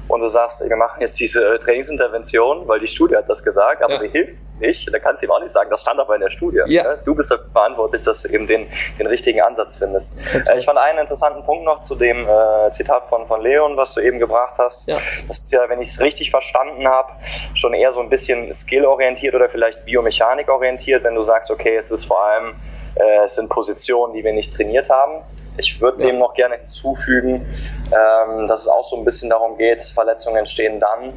[0.10, 3.94] und du sagst, wir machen jetzt diese Trainingsintervention, weil die Studie hat das gesagt, aber
[3.94, 4.00] ja.
[4.00, 6.32] sie hilft nicht, dann kannst du ihm auch nicht sagen, das stand aber in der
[6.32, 6.62] Studie.
[6.66, 6.96] Ja.
[7.06, 8.68] Du bist dafür verantwortlich, dass du eben den,
[8.98, 10.20] den richtigen Ansatz findest.
[10.34, 13.94] Äh, ich fand einen interessanten Punkt noch zu dem äh, Zitat von, von Leon, was
[13.94, 14.88] du eben gebracht hast.
[14.88, 14.98] Ja.
[15.28, 17.14] Das ist ja, wenn ich es richtig verstanden habe,
[17.54, 22.06] schon eher so ein bisschen skill-orientiert oder vielleicht Biomechanik-orientiert, wenn du sagst, okay, es ist
[22.06, 22.56] vor allem,
[22.96, 25.22] äh, es sind Positionen, die wir nicht trainiert haben.
[25.60, 26.08] Ich würde ja.
[26.08, 27.46] dem noch gerne hinzufügen,
[27.92, 31.14] ähm, dass es auch so ein bisschen darum geht, Verletzungen entstehen dann,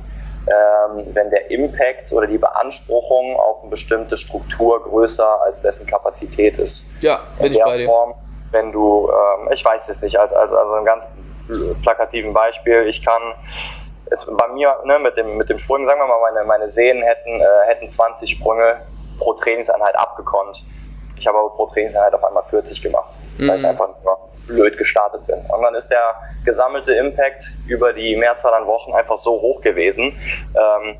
[0.47, 6.59] ähm, wenn der Impact oder die Beanspruchung auf eine bestimmte Struktur größer als dessen Kapazität
[6.59, 6.89] ist.
[7.01, 7.87] Ja, bin In ich bei dir.
[7.87, 8.15] Form,
[8.51, 11.07] wenn du, ähm, ich weiß es nicht, also, also, also ein ganz
[11.83, 13.23] plakativen Beispiel, ich kann
[14.11, 17.03] es bei mir ne, mit dem mit dem Sprung, sagen wir mal, meine, meine Sehnen
[17.03, 18.81] hätten, äh, hätten 20 Sprünge
[19.19, 20.65] pro Trainingseinheit abgekonnt.
[21.17, 23.49] Ich habe aber pro Trainingseinheit auf einmal 40 gemacht, mhm.
[23.49, 23.69] weil ich mhm.
[23.69, 25.39] einfach nur blöd gestartet bin.
[25.39, 30.17] Und dann ist der gesammelte Impact über die Mehrzahl an Wochen einfach so hoch gewesen,
[30.55, 30.97] ähm,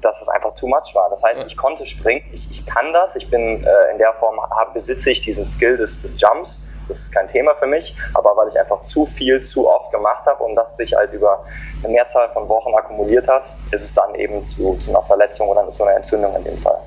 [0.00, 1.10] dass es einfach too much war.
[1.10, 4.40] Das heißt, ich konnte springen, ich, ich kann das, ich bin äh, in der Form,
[4.40, 8.36] hab, besitze ich diesen Skill des, des Jumps das ist kein Thema für mich, aber
[8.36, 11.44] weil ich einfach zu viel, zu oft gemacht habe und das sich halt über
[11.82, 15.70] eine Mehrzahl von Wochen akkumuliert hat, ist es dann eben zu, zu einer Verletzung oder
[15.70, 16.78] zu einer Entzündung in dem Fall.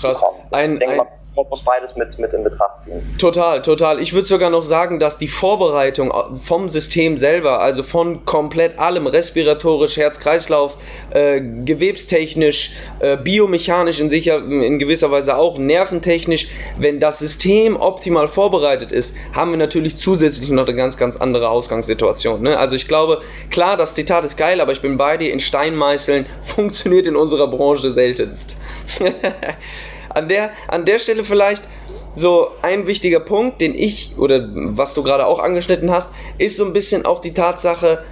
[0.00, 0.22] Krass.
[0.50, 3.02] Ein, ich denke, ein, man muss beides mit, mit in Betracht ziehen.
[3.18, 4.00] Total, total.
[4.00, 9.06] Ich würde sogar noch sagen, dass die Vorbereitung vom System selber, also von komplett allem,
[9.06, 10.76] respiratorisch, Herz-Kreislauf,
[11.10, 18.28] äh, gewebstechnisch, äh, biomechanisch in, sicher, in gewisser Weise auch, nerventechnisch, wenn das System optimal
[18.28, 22.42] vorbereitet ist, haben wir natürlich zusätzlich noch eine ganz, ganz andere Ausgangssituation.
[22.42, 22.58] Ne?
[22.58, 26.26] Also ich glaube, klar, das Zitat ist geil, aber ich bin bei dir, in Steinmeißeln
[26.44, 28.56] funktioniert in unserer Branche seltenst.
[30.14, 31.68] An der, an der Stelle vielleicht
[32.14, 36.64] so ein wichtiger Punkt, den ich oder was du gerade auch angeschnitten hast, ist so
[36.64, 38.04] ein bisschen auch die Tatsache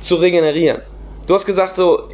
[0.00, 0.82] zu regenerieren.
[1.26, 2.08] Du hast gesagt so,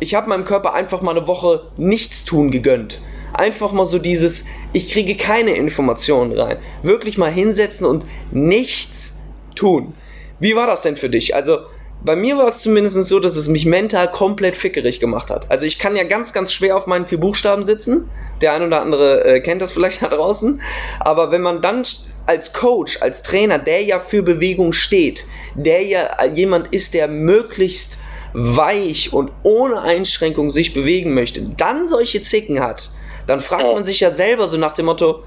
[0.00, 3.00] ich habe meinem Körper einfach mal eine Woche nichts tun gegönnt.
[3.32, 6.58] Einfach mal so dieses, ich kriege keine Informationen rein.
[6.82, 9.12] Wirklich mal hinsetzen und nichts
[9.54, 9.94] tun.
[10.38, 11.34] Wie war das denn für dich?
[11.34, 11.60] Also,
[12.06, 15.50] bei mir war es zumindest so, dass es mich mental komplett fickerig gemacht hat.
[15.50, 18.08] Also ich kann ja ganz, ganz schwer auf meinen vier Buchstaben sitzen.
[18.40, 20.62] Der ein oder andere äh, kennt das vielleicht da draußen.
[21.00, 21.82] Aber wenn man dann
[22.24, 27.98] als Coach, als Trainer, der ja für Bewegung steht, der ja jemand ist, der möglichst
[28.32, 32.90] weich und ohne Einschränkung sich bewegen möchte, dann solche Zicken hat,
[33.26, 35.24] dann fragt man sich ja selber so nach dem Motto,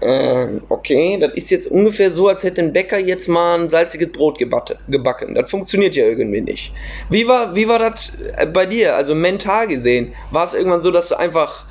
[0.00, 4.12] äh, okay, das ist jetzt ungefähr so, als hätte ein Bäcker jetzt mal ein salziges
[4.12, 5.34] Brot gebacken.
[5.34, 6.72] Das funktioniert ja irgendwie nicht.
[7.08, 10.14] Wie war, wie war das äh, bei dir, also mental gesehen?
[10.30, 11.66] War es irgendwann so, dass du einfach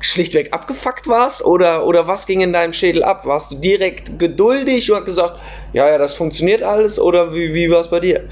[0.00, 3.26] schlichtweg abgefuckt warst oder, oder was ging in deinem Schädel ab?
[3.26, 5.38] Warst du direkt geduldig und hast gesagt,
[5.72, 8.22] ja, ja, das funktioniert alles oder wie, wie war es bei dir?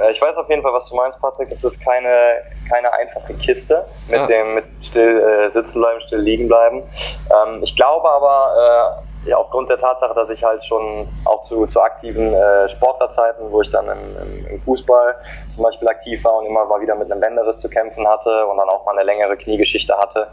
[0.00, 1.48] Äh, ich weiß auf jeden Fall, was du meinst, Patrick.
[1.48, 4.26] Das ist keine, keine einfache Kiste mit ja.
[4.26, 6.82] dem mit still äh, sitzen bleiben, still liegen bleiben.
[7.30, 11.66] Ähm, ich glaube aber, äh, ja, aufgrund der Tatsache, dass ich halt schon auch zu,
[11.66, 15.14] zu aktiven äh, Sportlerzeiten, wo ich dann im, im, im, Fußball
[15.48, 18.56] zum Beispiel aktiv war und immer mal wieder mit einem Bänderriss zu kämpfen hatte und
[18.56, 20.26] dann auch mal eine längere Kniegeschichte hatte,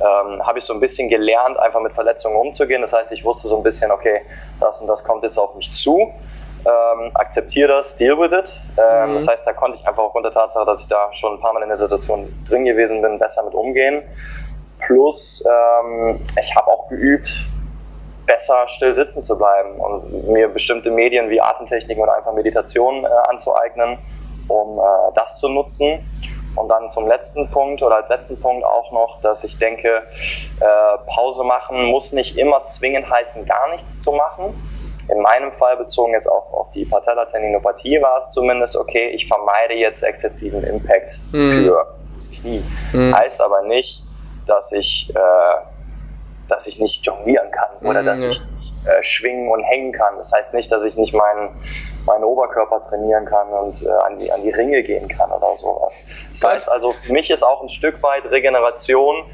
[0.00, 2.82] ähm, habe ich so ein bisschen gelernt, einfach mit Verletzungen umzugehen.
[2.82, 4.22] Das heißt, ich wusste so ein bisschen, okay,
[4.58, 6.12] das und das kommt jetzt auf mich zu
[6.64, 8.58] ähm, akzeptiere das, deal with it.
[8.78, 9.14] Ähm, mhm.
[9.16, 11.52] Das heißt, da konnte ich einfach aufgrund der Tatsache, dass ich da schon ein paar
[11.52, 14.02] Mal in der Situation drin gewesen bin, besser mit umgehen.
[14.86, 17.46] Plus, ähm, ich habe auch geübt,
[18.26, 23.08] besser still sitzen zu bleiben und mir bestimmte Medien wie Atemtechniken oder einfach Meditation äh,
[23.28, 23.98] anzueignen,
[24.48, 24.82] um äh,
[25.14, 26.08] das zu nutzen.
[26.54, 30.02] Und dann zum letzten Punkt oder als letzten Punkt auch noch, dass ich denke,
[30.60, 34.54] äh, Pause machen muss nicht immer zwingend heißen, gar nichts zu machen
[35.08, 39.74] in meinem Fall bezogen jetzt auch auf die Patellatendinopathie war es zumindest, okay, ich vermeide
[39.74, 41.64] jetzt exzessiven Impact mhm.
[41.64, 42.62] für das Knie.
[42.92, 43.14] Mhm.
[43.14, 44.04] Heißt aber nicht,
[44.46, 45.18] dass ich, äh,
[46.48, 50.16] dass ich nicht jonglieren kann oder mhm, dass ich nicht äh, schwingen und hängen kann.
[50.18, 51.50] Das heißt nicht, dass ich nicht meinen,
[52.06, 56.04] meinen Oberkörper trainieren kann und äh, an, die, an die Ringe gehen kann oder sowas.
[56.32, 59.24] Das heißt also, für mich ist auch ein Stück weit Regeneration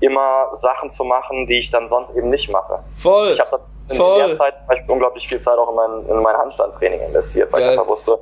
[0.00, 2.78] immer Sachen zu machen, die ich dann sonst eben nicht mache.
[2.98, 3.30] Voll.
[3.30, 4.18] Ich habe in Voll.
[4.18, 7.60] der Zeit zum Beispiel unglaublich viel Zeit auch in mein, in mein Handstandtraining investiert, weil
[7.60, 7.72] Geil.
[7.72, 8.18] ich einfach wusste,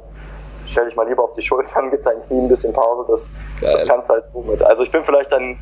[0.76, 3.86] stell dich mal lieber auf die Schultern, gib dein Knie ein bisschen Pause, das, das
[3.86, 4.62] kannst du halt so mit.
[4.62, 5.52] Also ich bin vielleicht dann,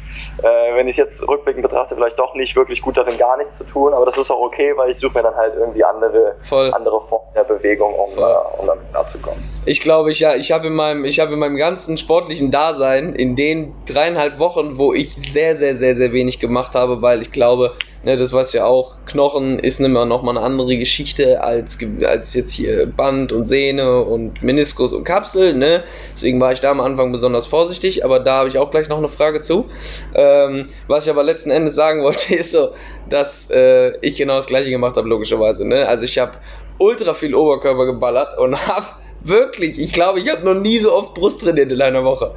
[0.42, 3.58] äh, wenn ich es jetzt rückblickend betrachte, vielleicht doch nicht wirklich gut darin, gar nichts
[3.58, 6.34] zu tun, aber das ist auch okay, weil ich suche mir dann halt irgendwie andere,
[6.72, 8.22] andere Formen der Bewegung, um, äh,
[8.58, 9.38] um damit klarzukommen.
[9.66, 13.36] Ich glaube, ich, ja, ich habe in, meinem, hab in meinem ganzen sportlichen Dasein, in
[13.36, 17.72] den dreieinhalb Wochen, wo ich sehr, sehr, sehr, sehr wenig gemacht habe, weil ich glaube,
[18.04, 22.34] Ne, das weiß ja auch, Knochen ist immer noch mal eine andere Geschichte als, als
[22.34, 25.54] jetzt hier Band und Sehne und Meniskus und Kapsel.
[25.54, 25.84] Ne?
[26.12, 28.98] Deswegen war ich da am Anfang besonders vorsichtig, aber da habe ich auch gleich noch
[28.98, 29.70] eine Frage zu.
[30.14, 32.72] Ähm, was ich aber letzten Endes sagen wollte, ist so,
[33.08, 35.66] dass äh, ich genau das gleiche gemacht habe, logischerweise.
[35.66, 35.88] Ne?
[35.88, 36.32] Also ich habe
[36.78, 38.86] ultra viel Oberkörper geballert und habe
[39.22, 42.32] wirklich, ich glaube, ich habe noch nie so oft Brust trainiert in einer Woche.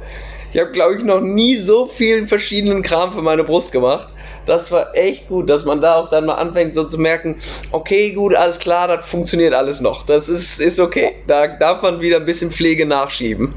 [0.50, 4.08] Ich habe, glaube ich, noch nie so vielen verschiedenen Kram für meine Brust gemacht
[4.48, 7.40] das war echt gut, dass man da auch dann mal anfängt so zu merken,
[7.72, 10.06] okay, gut, alles klar, das funktioniert alles noch.
[10.06, 11.16] Das ist, ist okay.
[11.26, 13.54] Da darf man wieder ein bisschen Pflege nachschieben.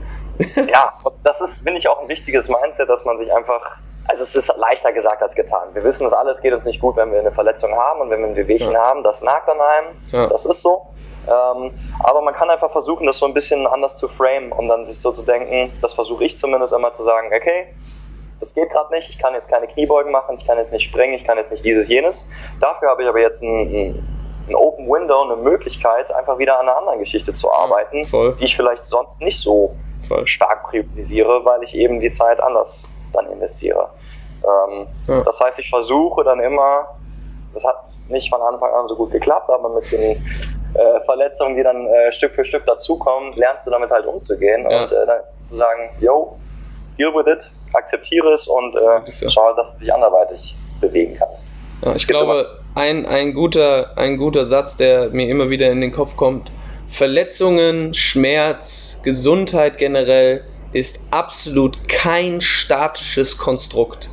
[0.56, 4.36] Ja, das ist, finde ich, auch ein wichtiges Mindset, dass man sich einfach also es
[4.36, 5.69] ist leichter gesagt als getan.
[5.73, 8.10] Wir wissen es alle, es geht uns nicht gut, wenn wir eine Verletzung haben und
[8.10, 8.80] wenn wir ein Wehwehchen ja.
[8.80, 10.27] haben, das nagt an einem, ja.
[10.27, 10.82] das ist so.
[11.27, 11.71] Ähm,
[12.04, 14.99] aber man kann einfach versuchen, das so ein bisschen anders zu framen und dann sich
[14.99, 17.67] so zu denken, das versuche ich zumindest immer zu sagen, okay,
[18.41, 21.13] das geht gerade nicht, ich kann jetzt keine Kniebeugen machen, ich kann jetzt nicht springen,
[21.13, 22.27] ich kann jetzt nicht dieses, jenes.
[22.60, 23.95] Dafür habe ich aber jetzt ein,
[24.49, 28.45] ein Open Window, eine Möglichkeit, einfach wieder an einer anderen Geschichte zu arbeiten, ja, die
[28.45, 29.75] ich vielleicht sonst nicht so
[30.08, 30.25] voll.
[30.25, 33.89] stark priorisiere, weil ich eben die Zeit anders dann investiere.
[34.43, 35.21] Ähm, ja.
[35.21, 36.88] Das heißt, ich versuche dann immer,
[37.54, 37.75] das hat
[38.10, 40.17] nicht von Anfang an so gut geklappt, aber mit den
[40.73, 44.84] äh, Verletzungen, die dann äh, Stück für Stück dazukommen, lernst du damit halt umzugehen ja.
[44.84, 46.38] und äh, dann zu sagen, yo,
[46.97, 51.46] deal with it, akzeptiere es und äh, schau, dass du dich anderweitig bewegen kannst.
[51.84, 55.92] Ja, ich glaube, ein, ein, guter, ein guter Satz, der mir immer wieder in den
[55.92, 56.52] Kopf kommt,
[56.90, 64.10] Verletzungen, Schmerz, Gesundheit generell ist absolut kein statisches Konstrukt.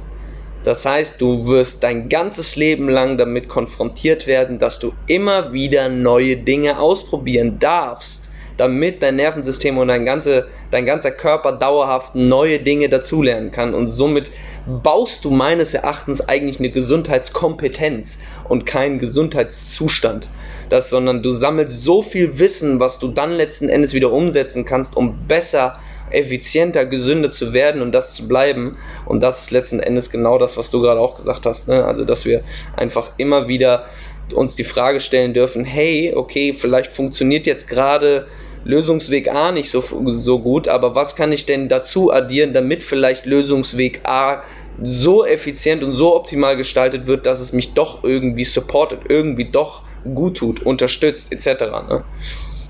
[0.65, 5.89] Das heißt, du wirst dein ganzes Leben lang damit konfrontiert werden, dass du immer wieder
[5.89, 8.28] neue Dinge ausprobieren darfst,
[8.59, 13.73] damit dein Nervensystem und dein, ganze, dein ganzer Körper dauerhaft neue Dinge dazulernen kann.
[13.73, 14.31] Und somit
[14.83, 18.19] baust du meines Erachtens eigentlich eine Gesundheitskompetenz
[18.49, 20.29] und keinen Gesundheitszustand.
[20.69, 24.97] Das, sondern du sammelst so viel Wissen, was du dann letzten Endes wieder umsetzen kannst,
[24.97, 25.79] um besser
[26.11, 28.77] effizienter, gesünder zu werden und das zu bleiben.
[29.07, 31.69] Und das ist letzten Endes genau das, was du gerade auch gesagt hast.
[31.69, 31.85] Ne?
[31.85, 32.43] Also, dass wir
[32.77, 33.87] einfach immer wieder
[34.35, 38.27] uns die Frage stellen dürfen, hey, okay, vielleicht funktioniert jetzt gerade
[38.65, 43.27] Lösungsweg A nicht so, so gut, aber was kann ich denn dazu addieren, damit vielleicht
[43.27, 44.43] Lösungsweg A
[44.81, 49.83] so effizient und so optimal gestaltet wird, dass es mich doch irgendwie supportet, irgendwie doch
[50.15, 51.63] gut tut, unterstützt, etc.
[51.89, 52.05] Ne?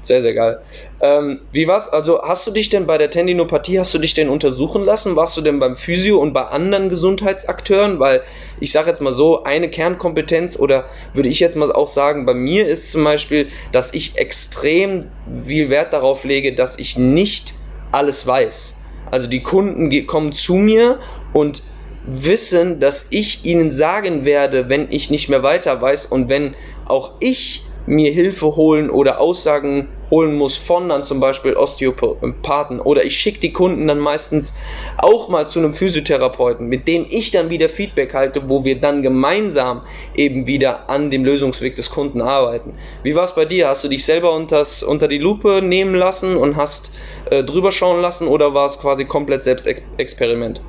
[0.08, 0.58] Sehr, sehr geil.
[1.02, 1.86] Ähm, wie war's?
[1.86, 5.16] Also hast du dich denn bei der Tendinopathie, hast du dich denn untersuchen lassen?
[5.16, 7.98] Warst du denn beim Physio und bei anderen Gesundheitsakteuren?
[7.98, 8.22] Weil
[8.58, 12.32] ich sage jetzt mal so, eine Kernkompetenz oder würde ich jetzt mal auch sagen, bei
[12.32, 15.08] mir ist zum Beispiel, dass ich extrem
[15.44, 17.52] viel Wert darauf lege, dass ich nicht
[17.92, 18.76] alles weiß.
[19.10, 21.00] Also die Kunden kommen zu mir
[21.34, 21.62] und
[22.06, 26.54] wissen, dass ich ihnen sagen werde, wenn ich nicht mehr weiter weiß und wenn
[26.86, 33.04] auch ich mir Hilfe holen oder Aussagen holen muss von dann zum Beispiel Osteopathen oder
[33.04, 34.54] ich schicke die Kunden dann meistens
[34.96, 39.02] auch mal zu einem Physiotherapeuten, mit dem ich dann wieder Feedback halte, wo wir dann
[39.02, 39.82] gemeinsam
[40.14, 42.74] eben wieder an dem Lösungsweg des Kunden arbeiten.
[43.02, 43.68] Wie war es bei dir?
[43.68, 46.90] Hast du dich selber unters, unter die Lupe nehmen lassen und hast
[47.30, 50.62] äh, drüber schauen lassen oder war es quasi komplett Selbstexperiment?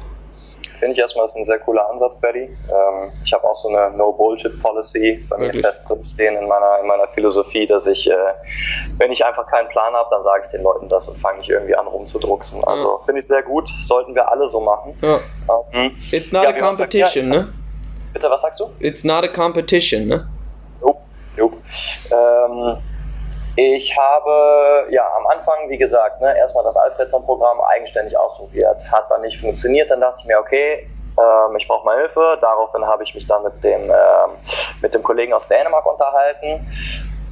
[0.79, 2.43] Finde ich erstmal, ist ein sehr cooler Ansatz, Betty.
[2.43, 6.87] Ähm, ich habe auch so eine No-Bullshit-Policy bei mir fest drin stehen in meiner, in
[6.87, 8.15] meiner Philosophie, dass ich, äh,
[8.97, 11.49] wenn ich einfach keinen Plan habe, dann sage ich den Leuten das und fange nicht
[11.49, 12.63] irgendwie an rumzudrucksen.
[12.63, 13.05] Also ja.
[13.05, 14.97] finde ich sehr gut, sollten wir alle so machen.
[15.01, 15.19] Ja.
[15.73, 17.53] Ähm, It's not ja, a competition, ne?
[18.13, 18.69] Bitte, was sagst du?
[18.79, 20.29] It's not a competition, ne?
[20.81, 21.01] Nope,
[21.35, 21.57] nope.
[22.09, 22.77] Ähm,
[23.59, 28.89] ich habe ja am Anfang, wie gesagt, ne, erstmal das Alfredson-Programm eigenständig ausprobiert.
[28.89, 29.91] Hat dann nicht funktioniert.
[29.91, 32.37] Dann dachte ich mir, okay, ähm, ich brauche mal Hilfe.
[32.39, 34.37] Daraufhin habe ich mich dann mit dem, ähm,
[34.81, 36.65] mit dem Kollegen aus Dänemark unterhalten.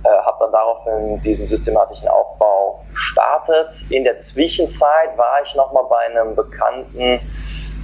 [0.04, 3.90] Äh, habe dann daraufhin diesen systematischen Aufbau gestartet.
[3.90, 7.22] In der Zwischenzeit war ich nochmal bei einem bekannten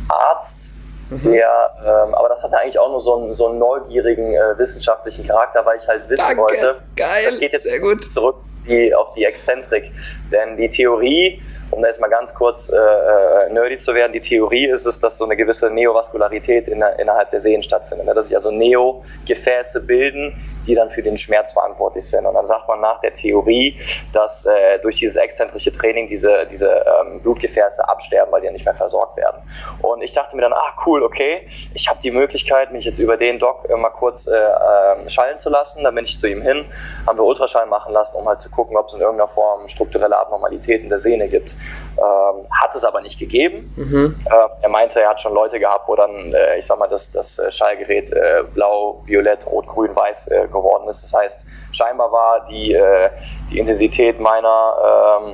[0.09, 0.72] Arzt,
[1.13, 1.31] Mhm.
[1.31, 5.27] Der, ähm, aber das hatte eigentlich auch nur so einen, so einen neugierigen äh, wissenschaftlichen
[5.27, 6.41] Charakter, weil ich halt wissen Danke.
[6.41, 7.25] wollte, Geil.
[7.25, 8.03] das geht jetzt Sehr gut.
[8.09, 9.91] zurück die, auf die Exzentrik.
[10.31, 11.41] Denn die Theorie
[11.73, 14.99] um da jetzt mal ganz kurz äh, äh, nerdy zu werden, die Theorie ist es,
[14.99, 18.05] dass so eine gewisse Neovaskularität in, innerhalb der Sehnen stattfindet.
[18.05, 18.13] Ne?
[18.13, 22.25] Dass sich also Neogefäße bilden, die dann für den Schmerz verantwortlich sind.
[22.25, 23.77] Und dann sagt man nach der Theorie,
[24.13, 28.65] dass äh, durch dieses exzentrische Training diese, diese ähm, Blutgefäße absterben, weil die ja nicht
[28.65, 29.41] mehr versorgt werden.
[29.81, 33.17] Und ich dachte mir dann, ah cool, okay, ich habe die Möglichkeit, mich jetzt über
[33.17, 35.83] den Doc äh, mal kurz äh, äh, schallen zu lassen.
[35.83, 36.65] Dann bin ich zu ihm hin,
[37.07, 40.17] haben wir Ultraschall machen lassen, um halt zu gucken, ob es in irgendeiner Form strukturelle
[40.17, 41.55] Abnormalitäten der Sehne gibt.
[41.97, 43.73] Ähm, hat es aber nicht gegeben.
[43.75, 44.17] Mhm.
[44.25, 47.11] Äh, er meinte, er hat schon Leute gehabt, wo dann, äh, ich sag mal, das,
[47.11, 48.13] das äh, Schallgerät
[48.53, 51.03] blau, violett, rot, grün, weiß geworden ist.
[51.03, 53.09] Das heißt, scheinbar war die, äh,
[53.49, 55.33] die Intensität meiner, ähm,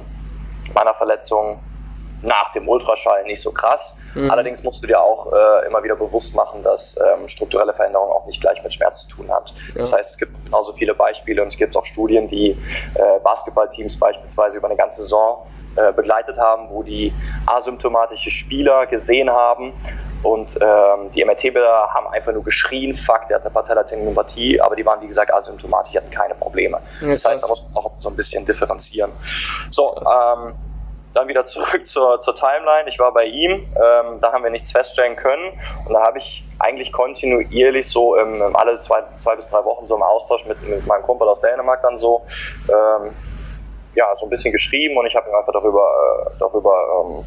[0.74, 1.60] meiner Verletzung
[2.22, 3.96] nach dem Ultraschall nicht so krass.
[4.14, 4.30] Mhm.
[4.30, 8.26] Allerdings musst du dir auch äh, immer wieder bewusst machen, dass ähm, strukturelle Veränderung auch
[8.26, 9.54] nicht gleich mit Schmerz zu tun hat.
[9.70, 9.80] Ja.
[9.80, 12.52] Das heißt, es gibt genauso viele Beispiele und es gibt auch Studien, die
[12.96, 17.14] äh, Basketballteams beispielsweise über eine ganze Saison äh, begleitet haben, wo die
[17.46, 19.74] asymptomatische Spieler gesehen haben
[20.24, 24.86] und ähm, die MRT-Bilder haben einfach nur geschrien, fuck, der hat eine Patellatendinopathie, aber die
[24.86, 26.80] waren wie gesagt asymptomatisch, die hatten keine Probleme.
[27.02, 29.12] Ja, das heißt, da muss man auch so ein bisschen differenzieren.
[29.70, 30.54] So, ähm,
[31.14, 32.88] dann wieder zurück zur, zur Timeline.
[32.88, 35.54] Ich war bei ihm, ähm, da haben wir nichts feststellen können
[35.86, 39.96] und da habe ich eigentlich kontinuierlich so im, alle zwei, zwei bis drei Wochen so
[39.96, 42.24] im Austausch mit, mit meinem Kumpel aus Dänemark dann so
[42.68, 43.14] ähm,
[43.96, 47.26] ja, so ein bisschen geschrieben und ich habe ihm einfach darüber, äh, darüber ähm,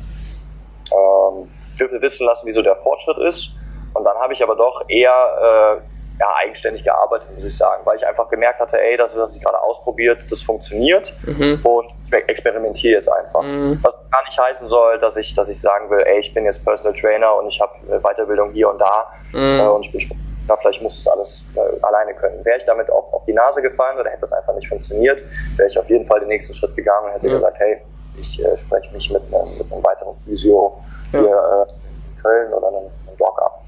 [1.81, 3.51] ähm, wissen lassen, wie so der Fortschritt ist.
[3.95, 7.97] Und dann habe ich aber doch eher äh, ja, eigenständig gearbeitet, muss ich sagen, weil
[7.97, 11.61] ich einfach gemerkt hatte, ey, das, was ich gerade ausprobiert, das funktioniert mhm.
[11.65, 13.43] und ich experimentiere jetzt einfach.
[13.43, 13.79] Mhm.
[13.83, 16.65] Was gar nicht heißen soll, dass ich, dass ich sagen will, ey, ich bin jetzt
[16.65, 17.73] Personal Trainer und ich habe
[18.03, 19.61] Weiterbildung hier und da mhm.
[19.61, 20.01] äh, und ich bin
[20.49, 22.45] ja, vielleicht muss es alles äh, alleine können.
[22.45, 25.23] Wäre ich damit auf, auf die Nase gefallen oder hätte das einfach nicht funktioniert,
[25.57, 27.35] wäre ich auf jeden Fall den nächsten Schritt gegangen und hätte ja.
[27.35, 27.79] gesagt, hey,
[28.21, 30.75] ich äh, spreche mich mit einem, mit einem weiteren Physio
[31.13, 31.21] ja.
[31.21, 33.63] hier äh, in Köln oder einem, einem Doc ab.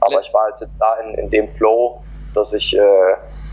[0.00, 2.02] Aber ich war halt da in, in dem Flow,
[2.34, 2.80] dass ich, äh,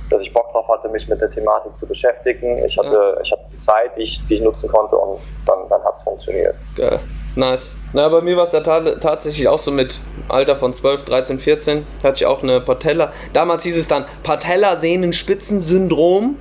[0.09, 2.61] dass ich Bock drauf hatte, mich mit der Thematik zu beschäftigen.
[2.65, 3.21] Ich hatte, ja.
[3.21, 6.03] ich hatte die Zeit, die ich, die ich nutzen konnte und dann, dann hat es
[6.03, 6.55] funktioniert.
[6.75, 6.99] Geil.
[7.35, 7.75] Nice.
[7.93, 11.39] Na, bei mir war es ja ta tatsächlich auch so mit Alter von 12, 13,
[11.39, 11.87] 14.
[12.03, 13.13] Hatte ich auch eine Patella.
[13.31, 16.35] Damals hieß es dann Patella-Sehnenspitzensyndrom.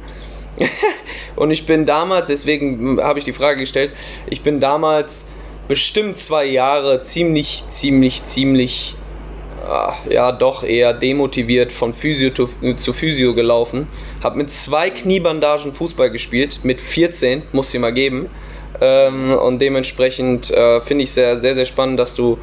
[1.37, 3.93] und ich bin damals, deswegen habe ich die Frage gestellt,
[4.27, 5.27] ich bin damals
[5.71, 8.97] bestimmt zwei Jahre ziemlich, ziemlich, ziemlich,
[9.65, 13.87] äh, ja, doch eher demotiviert von Physio zu, zu Physio gelaufen.
[14.21, 18.29] Hab mit zwei Kniebandagen Fußball gespielt, mit 14, muss ich mal geben.
[18.81, 22.39] Ähm, und dementsprechend äh, finde ich sehr, sehr, sehr spannend, dass du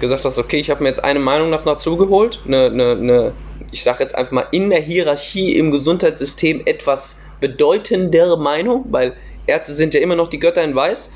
[0.00, 3.32] gesagt hast, okay, ich habe mir jetzt eine Meinung nach dazu geholt, eine, eine, eine
[3.72, 9.12] ich sage jetzt einfach mal in der Hierarchie im Gesundheitssystem etwas bedeutendere Meinung, weil
[9.46, 11.10] Ärzte sind ja immer noch die Götter in Weiß,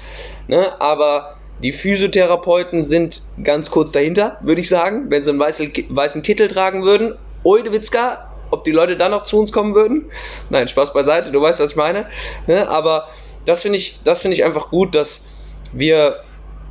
[0.46, 0.78] ne?
[0.78, 6.48] aber die Physiotherapeuten sind ganz kurz dahinter, würde ich sagen, wenn sie einen weißen Kittel
[6.48, 7.14] tragen würden.
[7.44, 10.06] Oidewitzka, ob die Leute dann noch zu uns kommen würden?
[10.50, 12.06] Nein, Spaß beiseite, du weißt, was ich meine.
[12.46, 12.68] Ne?
[12.68, 13.08] Aber
[13.46, 15.22] das finde ich, das ich einfach gut, dass
[15.72, 16.16] wir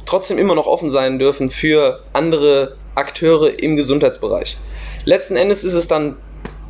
[0.05, 4.57] trotzdem immer noch offen sein dürfen für andere Akteure im Gesundheitsbereich.
[5.05, 6.17] Letzten Endes ist es dann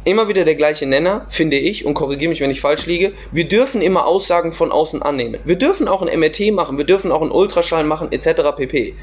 [0.06, 3.14] immer wieder der gleiche Nenner, finde ich, und korrigiere mich, wenn ich falsch liege.
[3.32, 5.39] Wir dürfen immer Aussagen von außen annehmen.
[5.45, 8.56] Wir dürfen auch ein MRT machen, wir dürfen auch einen Ultraschall machen, etc.
[8.56, 8.93] pp.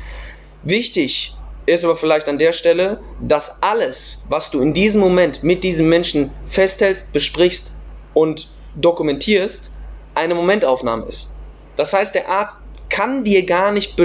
[0.63, 1.35] Wichtig
[1.67, 5.89] ist aber vielleicht an der Stelle, dass alles, was du in diesem Moment mit diesem
[5.89, 7.73] Menschen festhältst, besprichst
[8.15, 9.71] und dokumentierst,
[10.15, 11.31] eine Momentaufnahme ist.
[11.77, 12.57] Das heißt, der Arzt
[12.89, 13.99] kann dir gar nicht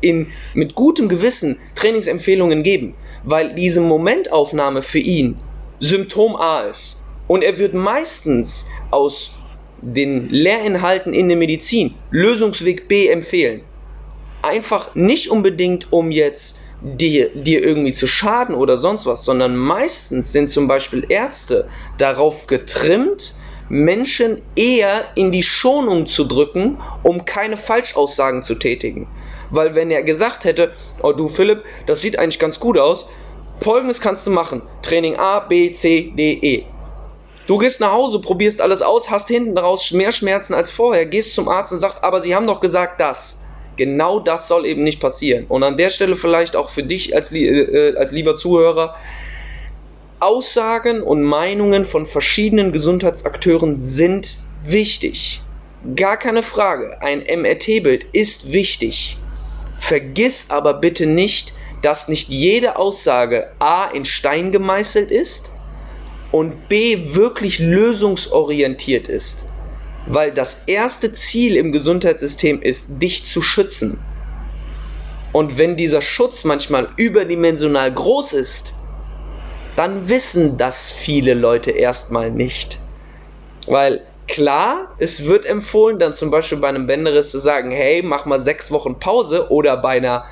[0.00, 5.36] in, mit gutem Gewissen Trainingsempfehlungen geben, weil diese Momentaufnahme für ihn
[5.82, 7.02] Symptom A ist.
[7.26, 9.32] Und er wird meistens aus
[9.80, 13.62] den Lehrinhalten in der Medizin Lösungsweg B empfehlen.
[14.42, 20.32] Einfach nicht unbedingt, um jetzt dir, dir irgendwie zu schaden oder sonst was, sondern meistens
[20.32, 21.68] sind zum Beispiel Ärzte
[21.98, 23.34] darauf getrimmt,
[23.68, 29.08] Menschen eher in die Schonung zu drücken, um keine Falschaussagen zu tätigen.
[29.50, 30.72] Weil wenn er gesagt hätte,
[31.02, 33.06] oh du Philipp, das sieht eigentlich ganz gut aus,
[33.60, 34.62] folgendes kannst du machen.
[34.82, 36.64] Training A, B, C, D, E.
[37.46, 41.34] Du gehst nach Hause, probierst alles aus, hast hinten raus mehr Schmerzen als vorher, gehst
[41.34, 43.38] zum Arzt und sagst, aber sie haben doch gesagt das.
[43.76, 45.46] Genau das soll eben nicht passieren.
[45.48, 48.94] Und an der Stelle vielleicht auch für dich als, äh, als lieber Zuhörer,
[50.20, 55.42] Aussagen und Meinungen von verschiedenen Gesundheitsakteuren sind wichtig.
[55.96, 57.02] Gar keine Frage.
[57.02, 59.16] Ein MRT-Bild ist wichtig.
[59.80, 61.52] Vergiss aber bitte nicht,
[61.82, 65.52] dass nicht jede Aussage A in Stein gemeißelt ist
[66.30, 69.46] und B wirklich lösungsorientiert ist.
[70.06, 74.00] Weil das erste Ziel im Gesundheitssystem ist, dich zu schützen.
[75.32, 78.74] Und wenn dieser Schutz manchmal überdimensional groß ist,
[79.76, 82.78] dann wissen das viele Leute erstmal nicht.
[83.66, 88.26] Weil klar, es wird empfohlen, dann zum Beispiel bei einem Bänderriss zu sagen, hey, mach
[88.26, 90.24] mal sechs Wochen Pause oder bei einer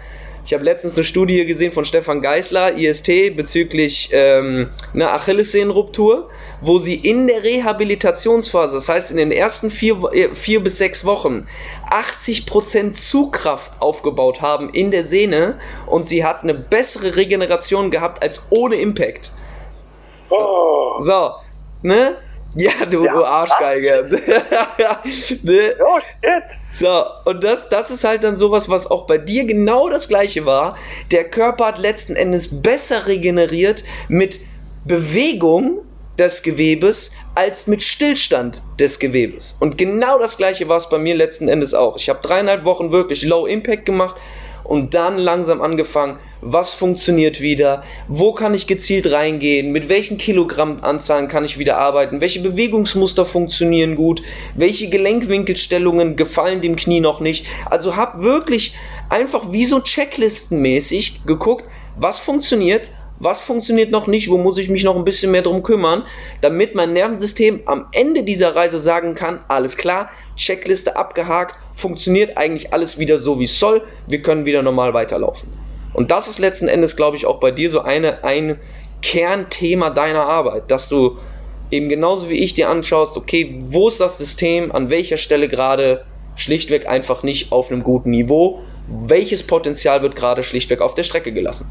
[0.44, 6.28] ich habe letztens eine Studie gesehen von Stefan Geisler, IST, bezüglich ähm, einer Achillessehnenruptur,
[6.60, 11.04] wo sie in der Rehabilitationsphase, das heißt in den ersten vier, äh, vier bis sechs
[11.04, 11.46] Wochen,
[11.90, 18.42] 80% Zugkraft aufgebaut haben in der Sehne und sie hat eine bessere Regeneration gehabt als
[18.50, 19.32] ohne Impact.
[20.30, 21.00] Oh.
[21.00, 21.32] So,
[21.82, 22.16] ne?
[22.54, 24.06] Ja, du, ja, du Arschgeige.
[25.42, 25.74] ne?
[25.84, 26.44] Oh shit.
[26.72, 30.46] So, und das, das ist halt dann sowas, was auch bei dir genau das gleiche
[30.46, 30.76] war.
[31.12, 34.40] Der Körper hat letzten Endes besser regeneriert mit
[34.84, 35.82] Bewegung
[36.18, 39.56] des Gewebes als mit Stillstand des Gewebes.
[39.60, 41.96] Und genau das gleiche war es bei mir letzten Endes auch.
[41.96, 44.20] Ich habe dreieinhalb Wochen wirklich Low Impact gemacht
[44.70, 51.26] und dann langsam angefangen, was funktioniert wieder, wo kann ich gezielt reingehen, mit welchen Kilogrammanzahlen
[51.26, 54.22] kann ich wieder arbeiten, welche Bewegungsmuster funktionieren gut,
[54.54, 57.46] welche Gelenkwinkelstellungen gefallen dem Knie noch nicht.
[57.68, 58.76] Also habe wirklich
[59.08, 61.64] einfach wie so checklistenmäßig geguckt,
[61.96, 65.64] was funktioniert, was funktioniert noch nicht, wo muss ich mich noch ein bisschen mehr drum
[65.64, 66.04] kümmern,
[66.42, 72.72] damit mein Nervensystem am Ende dieser Reise sagen kann, alles klar, Checkliste abgehakt, funktioniert eigentlich
[72.72, 75.48] alles wieder so wie es soll, wir können wieder normal weiterlaufen.
[75.92, 78.60] Und das ist letzten Endes, glaube ich, auch bei dir so eine, ein
[79.02, 81.16] Kernthema deiner Arbeit, dass du
[81.70, 86.04] eben genauso wie ich dir anschaust, okay, wo ist das System, an welcher Stelle gerade
[86.36, 91.32] schlichtweg einfach nicht auf einem guten Niveau, welches Potenzial wird gerade schlichtweg auf der Strecke
[91.32, 91.70] gelassen.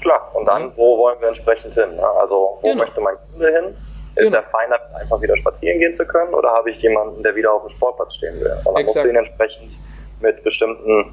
[0.00, 1.94] Klar, und dann, wo wollen wir entsprechend hin?
[1.94, 2.02] Ne?
[2.20, 2.76] Also, wo genau.
[2.76, 3.76] möchte mein Kunde hin?
[4.16, 4.42] Ist genau.
[4.42, 7.62] er fein, einfach wieder spazieren gehen zu können oder habe ich jemanden, der wieder auf
[7.62, 8.52] dem Sportplatz stehen will?
[8.64, 9.78] Und dann musst du ihn entsprechend
[10.20, 11.12] mit bestimmten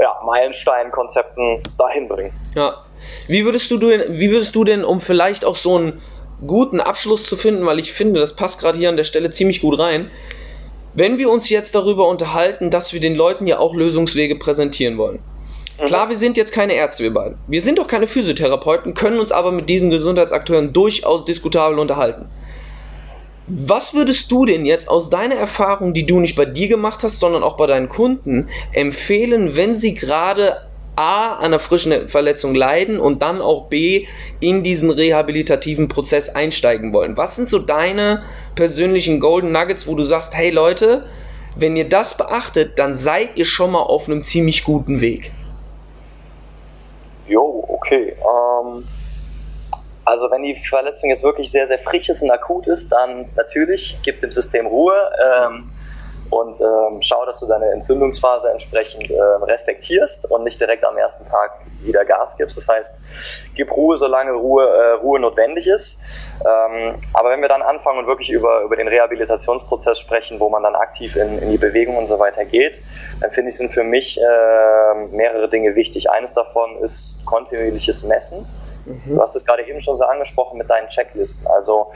[0.00, 2.32] ja, Meilenstein-Konzepten dahin bringen.
[2.54, 2.84] Ja.
[3.28, 6.02] Wie würdest du denn, wie würdest du denn, um vielleicht auch so einen
[6.46, 9.60] guten Abschluss zu finden, weil ich finde, das passt gerade hier an der Stelle ziemlich
[9.60, 10.10] gut rein,
[10.94, 15.20] wenn wir uns jetzt darüber unterhalten, dass wir den Leuten ja auch Lösungswege präsentieren wollen.
[15.80, 15.86] Mhm.
[15.86, 17.38] Klar, wir sind jetzt keine Ärzte, wir beiden.
[17.48, 22.26] Wir sind doch keine Physiotherapeuten, können uns aber mit diesen Gesundheitsakteuren durchaus diskutabel unterhalten.
[23.46, 27.20] Was würdest du denn jetzt aus deiner Erfahrung, die du nicht bei dir gemacht hast,
[27.20, 30.56] sondern auch bei deinen Kunden, empfehlen, wenn sie gerade
[30.96, 34.06] A an einer frischen Verletzung leiden und dann auch B
[34.40, 37.18] in diesen rehabilitativen Prozess einsteigen wollen?
[37.18, 38.22] Was sind so deine
[38.54, 41.04] persönlichen Golden Nuggets, wo du sagst, hey Leute,
[41.56, 45.32] wenn ihr das beachtet, dann seid ihr schon mal auf einem ziemlich guten Weg?
[47.26, 48.16] Jo, okay.
[48.18, 48.86] Ähm,
[50.04, 53.98] also wenn die Verletzung jetzt wirklich sehr, sehr frisch ist und akut ist, dann natürlich
[54.02, 54.94] gibt dem System Ruhe.
[55.24, 55.70] Ähm,
[56.34, 61.24] und ähm, schau, dass du deine Entzündungsphase entsprechend ähm, respektierst und nicht direkt am ersten
[61.24, 62.56] Tag wieder Gas gibst.
[62.56, 63.02] Das heißt,
[63.54, 66.00] gib Ruhe, solange Ruhe, äh, Ruhe notwendig ist.
[66.40, 70.64] Ähm, aber wenn wir dann anfangen und wirklich über, über den Rehabilitationsprozess sprechen, wo man
[70.64, 72.82] dann aktiv in, in die Bewegung und so weiter geht,
[73.20, 76.10] dann finde ich, sind für mich äh, mehrere Dinge wichtig.
[76.10, 78.44] Eines davon ist kontinuierliches Messen.
[78.86, 79.14] Mhm.
[79.14, 81.46] Du hast es gerade eben schon so angesprochen mit deinen Checklisten.
[81.46, 81.92] Also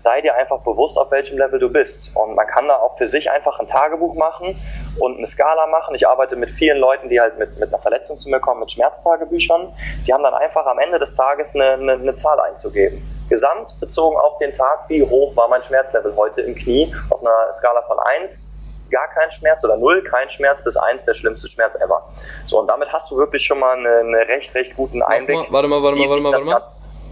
[0.00, 2.14] sei dir einfach bewusst, auf welchem Level du bist.
[2.16, 4.58] Und man kann da auch für sich einfach ein Tagebuch machen
[4.98, 5.94] und eine Skala machen.
[5.94, 8.72] Ich arbeite mit vielen Leuten, die halt mit, mit einer Verletzung zu mir kommen, mit
[8.72, 9.72] Schmerztagebüchern.
[10.06, 13.02] Die haben dann einfach am Ende des Tages eine, eine, eine Zahl einzugeben.
[13.28, 17.52] Gesamt bezogen auf den Tag, wie hoch war mein Schmerzlevel heute im Knie auf einer
[17.52, 18.54] Skala von 1
[18.90, 22.08] gar kein Schmerz oder 0 kein Schmerz bis 1 der schlimmste Schmerz ever.
[22.46, 25.36] So, und damit hast du wirklich schon mal einen eine recht, recht guten Einblick.
[25.50, 26.62] Warte mal, warte mal, warte mal, warte mal.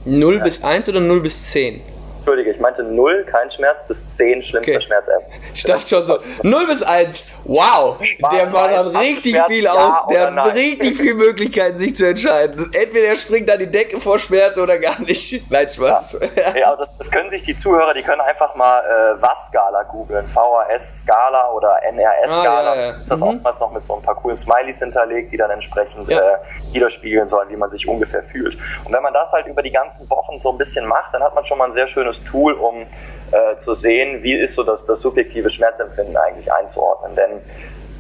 [0.07, 0.45] 0 ja.
[0.45, 1.83] bis 1 oder 0 bis 10?
[2.17, 4.81] Entschuldige, ich meinte 0, kein Schmerz, bis 10, schlimmster okay.
[4.85, 5.23] Schmerz ever.
[5.55, 7.97] Ich dachte schon so, 0 bis 1, wow,
[8.33, 12.07] der Mann hat richtig Schmerz, viel aus, ja der hat richtig viele Möglichkeiten, sich zu
[12.07, 12.71] entscheiden.
[12.73, 15.45] Entweder er springt an die Decke vor Schmerz oder gar nicht.
[15.51, 16.19] Nein, Spaß.
[16.37, 20.27] Ja, ja das, das, können sich die Zuhörer, die können einfach mal äh, Was-Skala googeln,
[20.27, 22.73] VHS-Skala oder NRS-Skala.
[22.73, 22.91] Ah, ja.
[22.93, 23.29] Ist das mhm.
[23.29, 26.21] oftmals noch mit so ein paar coolen Smileys hinterlegt, die dann entsprechend äh,
[26.73, 28.57] widerspiegeln sollen, wie man sich ungefähr fühlt.
[28.85, 31.35] Und wenn man das halt über die ganzen Wochen so ein bisschen macht, dann hat
[31.35, 32.87] man schon mal ein sehr schönes Tool, um
[33.33, 37.15] äh, zu sehen, wie ist so das, das subjektive Schmerzempfinden eigentlich einzuordnen.
[37.17, 37.41] Denn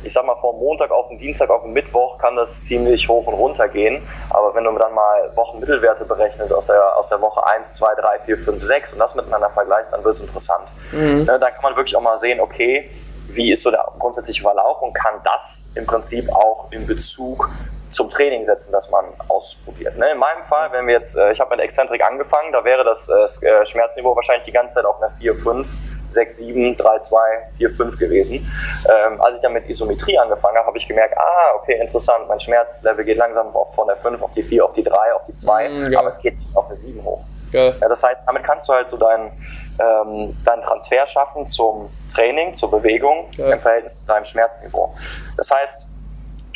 [0.03, 3.27] ich sag mal, vom Montag auf den Dienstag auf den Mittwoch kann das ziemlich hoch
[3.27, 4.07] und runter gehen.
[4.31, 8.19] Aber wenn du dann mal Wochenmittelwerte berechnest aus der, aus der Woche 1, 2, 3,
[8.21, 10.73] 4, 5, 6 und das miteinander vergleichst, dann wird es interessant.
[10.93, 11.25] Mhm.
[11.25, 12.89] Ne, dann kann man wirklich auch mal sehen, okay,
[13.29, 17.51] wie ist so der grundsätzliche Verlauf und kann das im Prinzip auch in Bezug
[17.91, 19.97] zum Training setzen, das man ausprobiert.
[19.97, 20.11] Ne?
[20.11, 23.09] In meinem Fall, wenn wir jetzt, äh, ich habe mit Exzentrik angefangen, da wäre das
[23.09, 25.68] äh, äh Schmerzniveau wahrscheinlich die ganze Zeit auf einer 4, 5,
[26.09, 27.18] 6, 7, 3, 2,
[27.59, 28.53] 4, 5 gewesen.
[28.89, 32.41] Ähm, als ich dann mit Isometrie angefangen habe, habe ich gemerkt, ah, okay, interessant, mein
[32.41, 35.68] Schmerzlevel geht langsam von der 5 auf die 4, auf die 3, auf die 2,
[35.68, 35.99] mm, ja.
[35.99, 37.24] aber es geht auf eine 7 hoch.
[37.53, 39.30] Ja, das heißt, damit kannst du halt so deinen
[39.78, 43.53] ähm, deinen Transfer schaffen zum Training, zur Bewegung ja.
[43.53, 44.95] im Verhältnis zu deinem Schmerzniveau.
[45.37, 45.89] Das heißt,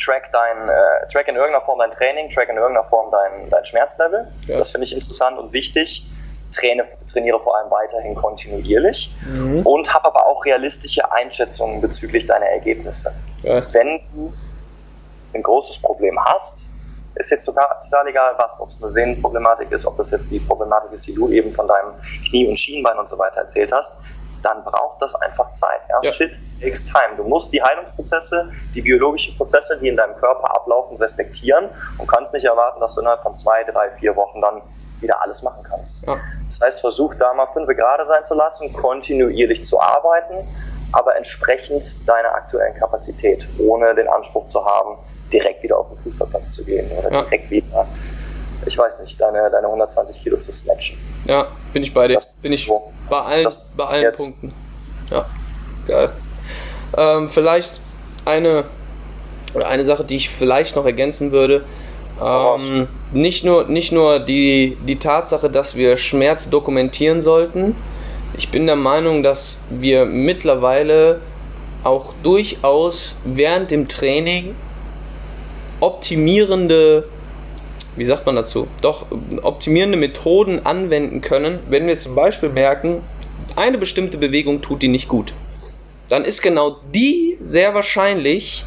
[0.01, 3.65] track, dein, äh, track in irgendeiner Form dein Training, track in irgendeiner Form dein, dein
[3.65, 4.27] Schmerzlevel.
[4.47, 4.57] Ja.
[4.57, 6.05] Das finde ich interessant und wichtig.
[6.51, 9.61] Traine, trainiere vor allem weiterhin kontinuierlich mhm.
[9.65, 13.13] und habe aber auch realistische Einschätzungen bezüglich deiner Ergebnisse.
[13.43, 13.63] Ja.
[13.71, 14.33] Wenn du
[15.33, 16.67] ein großes Problem hast,
[17.15, 20.39] ist jetzt sogar total egal was, ob es eine Sehnenproblematik ist, ob das jetzt die
[20.39, 21.93] Problematik ist, die du eben von deinem
[22.27, 23.99] Knie und Schienbein und so weiter erzählt hast,
[24.41, 25.81] dann braucht das einfach Zeit.
[25.89, 25.99] Ja?
[26.03, 26.11] ja.
[26.11, 26.31] Shit
[26.61, 27.17] takes time.
[27.17, 32.33] Du musst die Heilungsprozesse, die biologischen Prozesse, die in deinem Körper ablaufen, respektieren und kannst
[32.33, 34.61] nicht erwarten, dass du innerhalb von zwei, drei, vier Wochen dann
[34.99, 36.05] wieder alles machen kannst.
[36.05, 36.17] Ja.
[36.45, 40.47] Das heißt, versuch da mal fünf gerade sein zu lassen, kontinuierlich zu arbeiten,
[40.91, 44.97] aber entsprechend deiner aktuellen Kapazität, ohne den Anspruch zu haben,
[45.31, 47.87] direkt wieder auf den Fußballplatz zu gehen oder direkt wieder,
[48.65, 50.97] ich weiß nicht, deine, deine 120 Kilo zu snatchen.
[51.25, 52.15] Ja, bin ich bei dir.
[52.15, 54.53] Das, bin ich wo, bei allen, bei allen Punkten.
[55.09, 55.25] Ja,
[55.87, 56.13] geil.
[56.97, 57.79] Ähm, vielleicht
[58.25, 58.65] eine
[59.53, 61.63] oder eine Sache, die ich vielleicht noch ergänzen würde.
[62.21, 67.75] Ähm, nicht nur, nicht nur die, die Tatsache, dass wir Schmerz dokumentieren sollten.
[68.37, 71.19] Ich bin der Meinung, dass wir mittlerweile
[71.83, 74.55] auch durchaus während dem Training
[75.79, 77.05] optimierende,
[77.95, 79.07] wie sagt man dazu, doch
[79.41, 83.01] optimierende Methoden anwenden können, wenn wir zum Beispiel merken,
[83.55, 85.33] eine bestimmte Bewegung tut die nicht gut.
[86.09, 88.65] Dann ist genau die sehr wahrscheinlich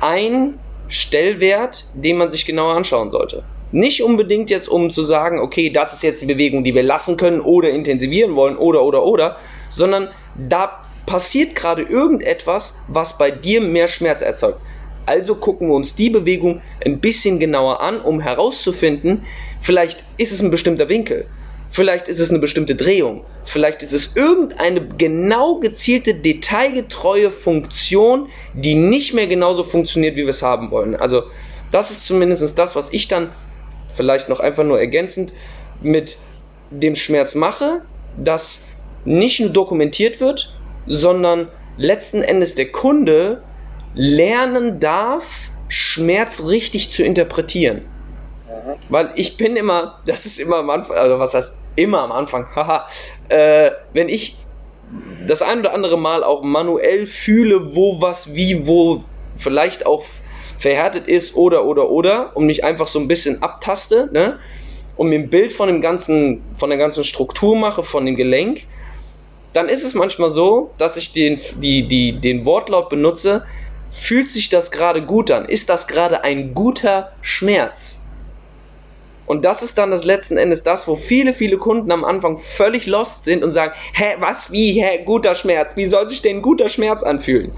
[0.00, 3.42] ein Stellwert, den man sich genauer anschauen sollte.
[3.72, 7.16] Nicht unbedingt jetzt, um zu sagen, okay, das ist jetzt die Bewegung, die wir lassen
[7.16, 9.36] können oder intensivieren wollen oder oder oder,
[9.68, 14.60] sondern da passiert gerade irgendetwas, was bei dir mehr Schmerz erzeugt.
[15.06, 19.24] Also gucken wir uns die Bewegung ein bisschen genauer an, um herauszufinden,
[19.62, 21.26] vielleicht ist es ein bestimmter Winkel,
[21.70, 28.74] vielleicht ist es eine bestimmte Drehung, vielleicht ist es irgendeine genau gezielte, detailgetreue Funktion, die
[28.74, 30.96] nicht mehr genauso funktioniert, wie wir es haben wollen.
[30.96, 31.22] Also
[31.70, 33.32] das ist zumindest das, was ich dann
[33.94, 35.32] vielleicht noch einfach nur ergänzend
[35.80, 36.18] mit
[36.70, 37.82] dem Schmerz mache,
[38.16, 38.62] dass
[39.04, 40.52] nicht nur dokumentiert wird,
[40.86, 43.42] sondern letzten Endes der Kunde
[43.96, 45.24] lernen darf,
[45.68, 47.78] Schmerz richtig zu interpretieren.
[47.78, 48.76] Mhm.
[48.88, 52.46] Weil ich bin immer, das ist immer am Anfang, also was heißt immer am Anfang,
[52.54, 52.86] haha,
[53.28, 54.36] äh, wenn ich
[55.26, 59.02] das ein oder andere Mal auch manuell fühle, wo was wie, wo
[59.36, 60.04] vielleicht auch
[60.60, 64.38] verhärtet ist oder oder oder und mich einfach so ein bisschen abtaste, ne?
[64.96, 68.62] Und mir ein Bild von dem ganzen, von der ganzen Struktur mache, von dem Gelenk,
[69.52, 73.42] dann ist es manchmal so, dass ich den, die, die, den Wortlaut benutze,
[73.90, 75.46] fühlt sich das gerade gut an?
[75.46, 78.00] Ist das gerade ein guter Schmerz?
[79.26, 82.86] Und das ist dann das letzten Endes das, wo viele, viele Kunden am Anfang völlig
[82.86, 85.74] lost sind und sagen, hä, was, wie, hä, guter Schmerz?
[85.76, 87.50] Wie soll sich denn guter Schmerz anfühlen?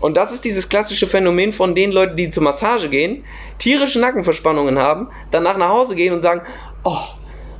[0.00, 3.24] Und das ist dieses klassische Phänomen von den Leuten, die zur Massage gehen,
[3.58, 6.42] tierische Nackenverspannungen haben, danach nach Hause gehen und sagen,
[6.82, 6.98] oh,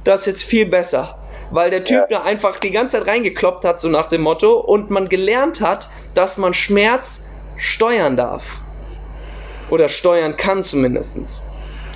[0.03, 1.17] das ist jetzt viel besser.
[1.51, 2.19] Weil der Typ ja.
[2.19, 5.89] da einfach die ganze Zeit reingekloppt hat, so nach dem Motto, und man gelernt hat,
[6.15, 7.23] dass man Schmerz
[7.57, 8.43] steuern darf.
[9.71, 11.17] Oder steuern kann zumindest.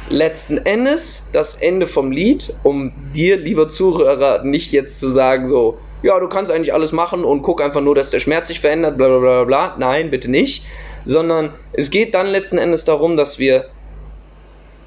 [0.09, 5.79] Letzten Endes das Ende vom Lied, um dir, lieber Zuhörer, nicht jetzt zu sagen, so,
[6.03, 8.97] ja, du kannst eigentlich alles machen und guck einfach nur, dass der Schmerz sich verändert,
[8.97, 9.75] bla bla bla bla.
[9.79, 10.65] Nein, bitte nicht.
[11.05, 13.67] Sondern es geht dann letzten Endes darum, dass wir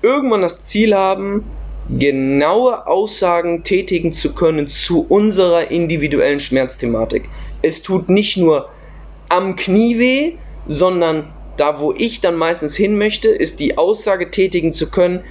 [0.01, 1.43] irgendwann das Ziel haben,
[1.89, 7.29] genaue Aussagen tätigen zu können zu unserer individuellen Schmerzthematik.
[7.61, 8.69] Es tut nicht nur
[9.29, 10.33] am Knie weh,
[10.67, 15.23] sondern da, wo ich dann meistens hin möchte, ist die Aussage tätigen zu können,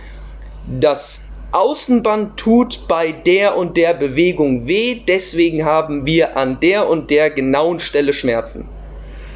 [0.81, 7.11] das Außenband tut bei der und der Bewegung weh, deswegen haben wir an der und
[7.11, 8.69] der genauen Stelle Schmerzen.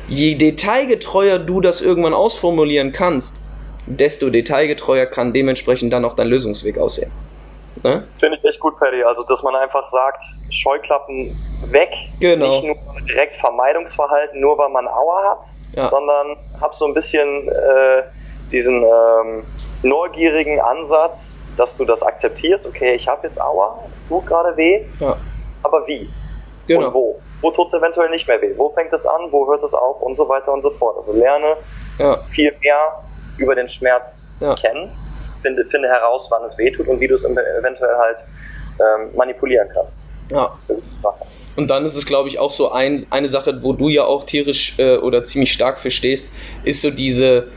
[0.09, 3.35] Je detailgetreuer du das irgendwann ausformulieren kannst,
[3.87, 7.11] desto detailgetreuer kann dementsprechend dann auch dein Lösungsweg aussehen.
[7.83, 8.05] Ne?
[8.21, 9.03] Finde ich echt gut, Paddy.
[9.03, 11.37] Also, dass man einfach sagt, Scheuklappen
[11.67, 11.91] weg.
[12.21, 12.51] Genau.
[12.51, 12.77] Nicht nur
[13.09, 15.87] direkt Vermeidungsverhalten, nur weil man Aua hat, ja.
[15.87, 18.03] sondern hab so ein bisschen äh,
[18.51, 19.45] diesen ähm,
[19.83, 22.67] neugierigen Ansatz, dass du das akzeptierst.
[22.67, 25.17] Okay, ich habe jetzt Aua, es tut gerade weh, ja.
[25.63, 26.09] aber wie?
[26.67, 26.87] Genau.
[26.87, 27.21] Und wo?
[27.43, 28.55] Wo tut es eventuell nicht mehr weh?
[28.57, 29.31] Wo fängt es an?
[29.31, 30.01] Wo hört es auf?
[30.01, 30.97] Und so weiter und so fort.
[30.97, 31.57] Also lerne
[31.99, 32.23] ja.
[32.23, 33.05] viel mehr
[33.37, 34.91] über den Schmerz kennen
[35.45, 38.25] finde, finde heraus, wann es wehtut und wie du es eventuell halt
[38.81, 40.09] ähm, manipulieren kannst.
[40.31, 40.53] Ja.
[41.57, 44.25] Und dann ist es, glaube ich, auch so ein, eine Sache, wo du ja auch
[44.25, 46.29] tierisch äh, oder ziemlich stark verstehst,
[46.65, 47.49] ist so diese,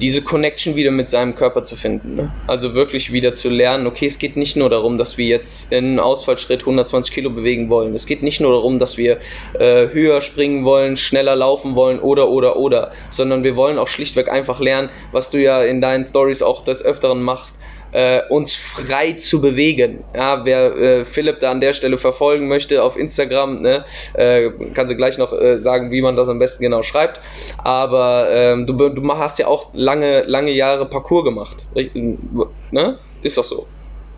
[0.00, 2.16] diese Connection wieder mit seinem Körper zu finden.
[2.16, 2.32] Ne?
[2.46, 6.00] Also wirklich wieder zu lernen, okay, es geht nicht nur darum, dass wir jetzt in
[6.00, 7.94] Ausfallschritt 120 Kilo bewegen wollen.
[7.94, 9.18] Es geht nicht nur darum, dass wir
[9.58, 14.30] äh, höher springen wollen, schneller laufen wollen oder oder oder, sondern wir wollen auch schlichtweg
[14.30, 17.56] einfach lernen, was du ja in deinen Stories auch des Öfteren machst,
[17.94, 20.04] äh, uns frei zu bewegen.
[20.14, 23.84] Ja, wer äh, Philipp da an der Stelle verfolgen möchte auf Instagram, ne,
[24.14, 27.20] äh, kann sie gleich noch äh, sagen, wie man das am besten genau schreibt.
[27.62, 31.66] Aber ähm, du, du hast ja auch lange, lange Jahre Parcours gemacht.
[32.70, 32.98] Ne?
[33.22, 33.66] Ist doch so.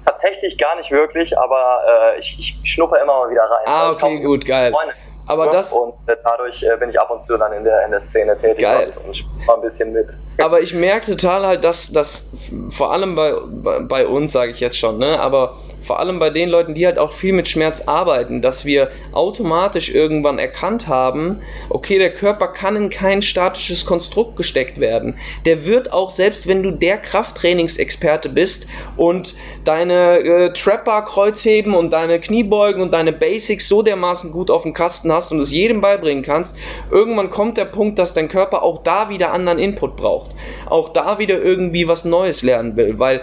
[0.04, 3.64] Tatsächlich gar nicht wirklich, aber äh, ich, ich schnupper immer mal wieder rein.
[3.66, 4.72] Ah, also okay, gut, geil.
[4.72, 4.94] Freunde
[5.26, 8.00] aber das und dadurch äh, bin ich ab und zu dann in der, in der
[8.00, 8.92] Szene tätig geil.
[9.04, 10.16] und, spiele ein bisschen mit.
[10.38, 12.28] Aber ich merke total halt, dass das
[12.70, 15.56] vor allem bei, bei, bei uns, sage ich jetzt schon, ne, aber
[15.86, 19.88] vor allem bei den Leuten, die halt auch viel mit Schmerz arbeiten, dass wir automatisch
[19.88, 25.16] irgendwann erkannt haben, okay, der Körper kann in kein statisches Konstrukt gesteckt werden.
[25.44, 28.66] Der wird auch, selbst wenn du der Krafttrainingsexperte bist
[28.96, 34.74] und deine äh, Trapper-Kreuzheben und deine Kniebeugen und deine Basics so dermaßen gut auf dem
[34.74, 36.56] Kasten hast und es jedem beibringen kannst,
[36.90, 40.32] irgendwann kommt der Punkt, dass dein Körper auch da wieder anderen Input braucht.
[40.66, 43.22] Auch da wieder irgendwie was Neues lernen will, weil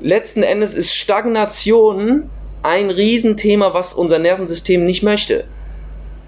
[0.00, 2.30] letzten Endes ist Stagnation
[2.62, 5.44] ein Riesenthema, was unser Nervensystem nicht möchte.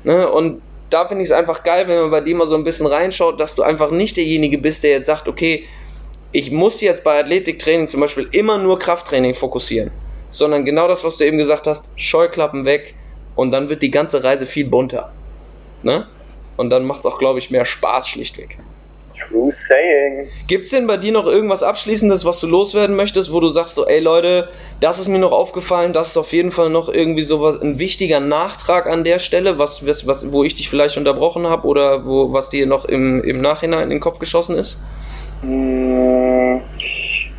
[0.05, 0.31] Ne?
[0.31, 2.87] Und da finde ich es einfach geil, wenn man bei dir mal so ein bisschen
[2.87, 5.65] reinschaut, dass du einfach nicht derjenige bist, der jetzt sagt, okay,
[6.33, 9.91] ich muss jetzt bei Athletiktraining zum Beispiel immer nur Krafttraining fokussieren,
[10.31, 12.95] sondern genau das, was du eben gesagt hast, Scheuklappen weg
[13.35, 15.13] und dann wird die ganze Reise viel bunter.
[15.83, 16.07] Ne?
[16.57, 18.59] Und dann macht es auch, glaube ich, mehr Spaß schlichtweg.
[19.21, 20.29] True saying.
[20.47, 23.75] Gibt es denn bei dir noch irgendwas Abschließendes, was du loswerden möchtest, wo du sagst
[23.75, 24.49] so, ey Leute,
[24.81, 27.79] das ist mir noch aufgefallen, das ist auf jeden Fall noch irgendwie so was, ein
[27.79, 32.05] wichtiger Nachtrag an der Stelle, was, was, was wo ich dich vielleicht unterbrochen habe oder
[32.05, 34.79] wo, was dir noch im, im Nachhinein in den Kopf geschossen ist?
[35.43, 36.61] Mmh,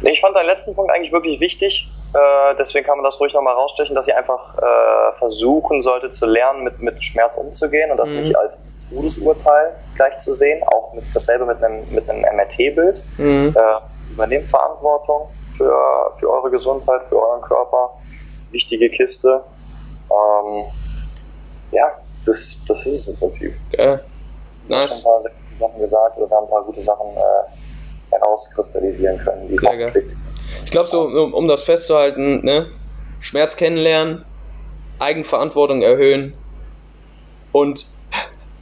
[0.04, 1.88] ich fand deinen letzten Punkt eigentlich wirklich wichtig.
[2.14, 6.26] Äh, deswegen kann man das ruhig nochmal rausstechen, dass ihr einfach äh, versuchen solltet zu
[6.26, 8.22] lernen, mit, mit Schmerz umzugehen und das mhm.
[8.22, 8.60] nicht als
[8.90, 10.62] Todesurteil gleich zu sehen.
[10.64, 13.02] Auch mit, dasselbe mit einem, mit einem MRT-Bild.
[13.18, 13.56] Mhm.
[13.56, 15.74] Äh, übernehmt Verantwortung für,
[16.20, 17.92] für eure Gesundheit, für euren Körper.
[18.52, 19.42] Wichtige Kiste.
[20.10, 20.66] Ähm,
[21.72, 21.94] ja,
[22.26, 23.54] das, das ist es im Prinzip.
[23.72, 24.02] Ja.
[24.68, 25.00] Nice.
[25.00, 25.24] Ich habe ein
[25.60, 29.96] paar Sachen gesagt oder haben ein paar gute Sachen äh, herauskristallisieren können, die Sehr geil.
[29.96, 30.18] wichtig
[30.72, 32.66] ich glaube, so, um, um, das festzuhalten, ne?
[33.20, 34.24] Schmerz kennenlernen,
[35.00, 36.34] Eigenverantwortung erhöhen
[37.52, 37.86] und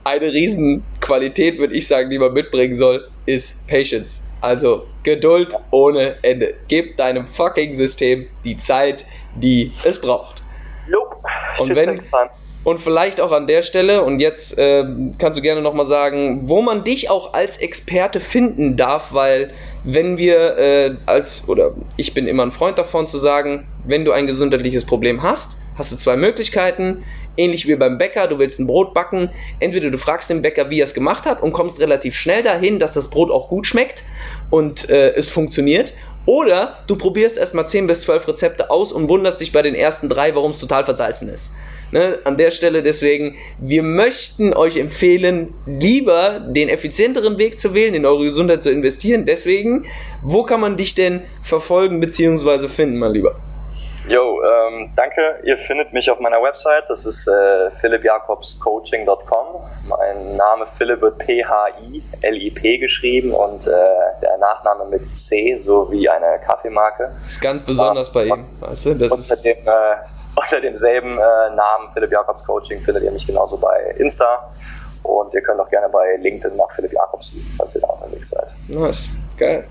[0.04, 4.24] eine Riesenqualität, würde ich sagen, die man mitbringen soll, ist Patience.
[4.42, 6.56] Also Geduld ohne Ende.
[6.68, 9.06] Gib deinem fucking System die Zeit,
[9.36, 10.42] die es braucht.
[10.90, 11.16] Nope.
[11.60, 12.00] Und wenn,
[12.64, 14.84] und vielleicht auch an der Stelle, und jetzt äh,
[15.20, 19.54] kannst du gerne nochmal sagen, wo man dich auch als Experte finden darf, weil
[19.84, 24.12] wenn wir äh, als, oder ich bin immer ein Freund davon zu sagen, wenn du
[24.12, 27.04] ein gesundheitliches Problem hast, hast du zwei Möglichkeiten.
[27.38, 29.30] Ähnlich wie beim Bäcker, du willst ein Brot backen.
[29.60, 32.80] Entweder du fragst den Bäcker, wie er es gemacht hat und kommst relativ schnell dahin,
[32.80, 34.04] dass das Brot auch gut schmeckt
[34.50, 35.94] und äh, es funktioniert.
[36.26, 40.10] Oder du probierst erstmal 10 bis 12 Rezepte aus und wunderst dich bei den ersten
[40.10, 41.50] drei, warum es total versalzen ist.
[41.92, 47.96] Ne, an der Stelle deswegen, wir möchten euch empfehlen, lieber den effizienteren Weg zu wählen,
[47.96, 49.26] in eure Gesundheit zu investieren.
[49.26, 49.86] Deswegen,
[50.22, 52.68] wo kann man dich denn verfolgen bzw.
[52.68, 53.36] finden, mein Lieber?
[54.08, 55.40] Jo, ähm, danke.
[55.44, 56.90] Ihr findet mich auf meiner Website.
[56.90, 59.48] Das ist äh, philippjakobscoaching.com.
[59.88, 63.72] Mein Name Philipp wird P-H-I-L-I-P geschrieben und äh,
[64.22, 67.12] der Nachname mit C, so wie eine Kaffeemarke.
[67.14, 68.46] Das ist ganz besonders ah, bei ihm.
[68.60, 68.96] Weißt du?
[68.96, 69.96] das unter, dem, äh,
[70.40, 74.50] unter demselben äh, Namen Philipp Jakobs Coaching findet ihr mich genauso bei Insta.
[75.04, 78.30] Und ihr könnt auch gerne bei LinkedIn nach Philipp Jakobs suchen, falls ihr da unterwegs
[78.30, 78.54] seid.
[78.68, 79.66] Nice, geil.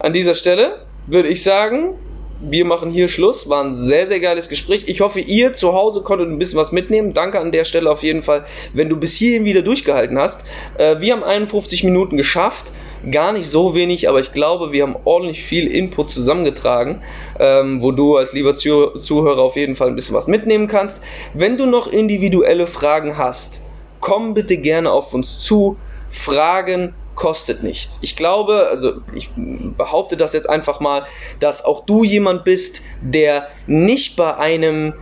[0.00, 1.96] An dieser Stelle würde ich sagen,
[2.40, 3.48] wir machen hier Schluss.
[3.48, 4.84] War ein sehr, sehr geiles Gespräch.
[4.88, 7.14] Ich hoffe, ihr zu Hause konntet ein bisschen was mitnehmen.
[7.14, 10.44] Danke an der Stelle auf jeden Fall, wenn du bis hierhin wieder durchgehalten hast.
[10.78, 12.72] Äh, wir haben 51 Minuten geschafft.
[13.10, 17.02] Gar nicht so wenig, aber ich glaube, wir haben ordentlich viel Input zusammengetragen,
[17.38, 20.98] ähm, wo du als lieber Zuhörer auf jeden Fall ein bisschen was mitnehmen kannst.
[21.34, 23.60] Wenn du noch individuelle Fragen hast,
[24.00, 25.76] komm bitte gerne auf uns zu.
[26.10, 27.98] Fragen kostet nichts.
[28.02, 31.04] Ich glaube, also ich behaupte das jetzt einfach mal,
[31.40, 34.94] dass auch du jemand bist, der nicht bei einem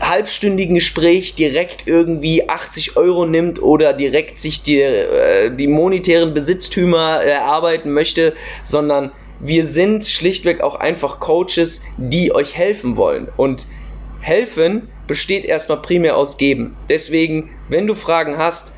[0.00, 7.22] halbstündigen Gespräch direkt irgendwie 80 Euro nimmt oder direkt sich die, äh, die monetären Besitztümer
[7.22, 13.28] erarbeiten möchte, sondern wir sind schlichtweg auch einfach Coaches, die euch helfen wollen.
[13.36, 13.66] Und
[14.20, 16.76] helfen besteht erstmal primär aus geben.
[16.88, 18.72] Deswegen, wenn du Fragen hast,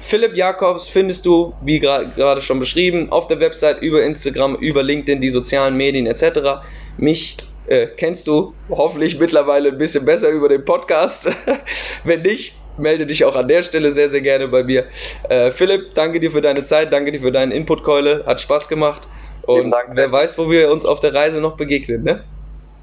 [0.00, 5.20] Philipp Jakobs findest du, wie gerade schon beschrieben, auf der Website, über Instagram, über LinkedIn,
[5.20, 6.62] die sozialen Medien etc.
[6.96, 7.36] Mich
[7.68, 11.30] äh, kennst du hoffentlich mittlerweile ein bisschen besser über den Podcast.
[12.04, 14.86] Wenn nicht, melde dich auch an der Stelle sehr, sehr gerne bei mir.
[15.28, 18.24] Äh, Philipp, danke dir für deine Zeit, danke dir für deinen Input, Keule.
[18.26, 19.08] Hat Spaß gemacht.
[19.46, 22.22] Und Dank, wer weiß, wo wir uns auf der Reise noch begegnen, ne?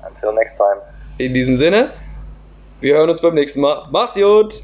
[0.08, 0.82] Until next time.
[1.18, 1.92] In diesem Sinne,
[2.82, 3.88] wir hören uns beim nächsten Mal.
[3.92, 4.64] Macht's gut!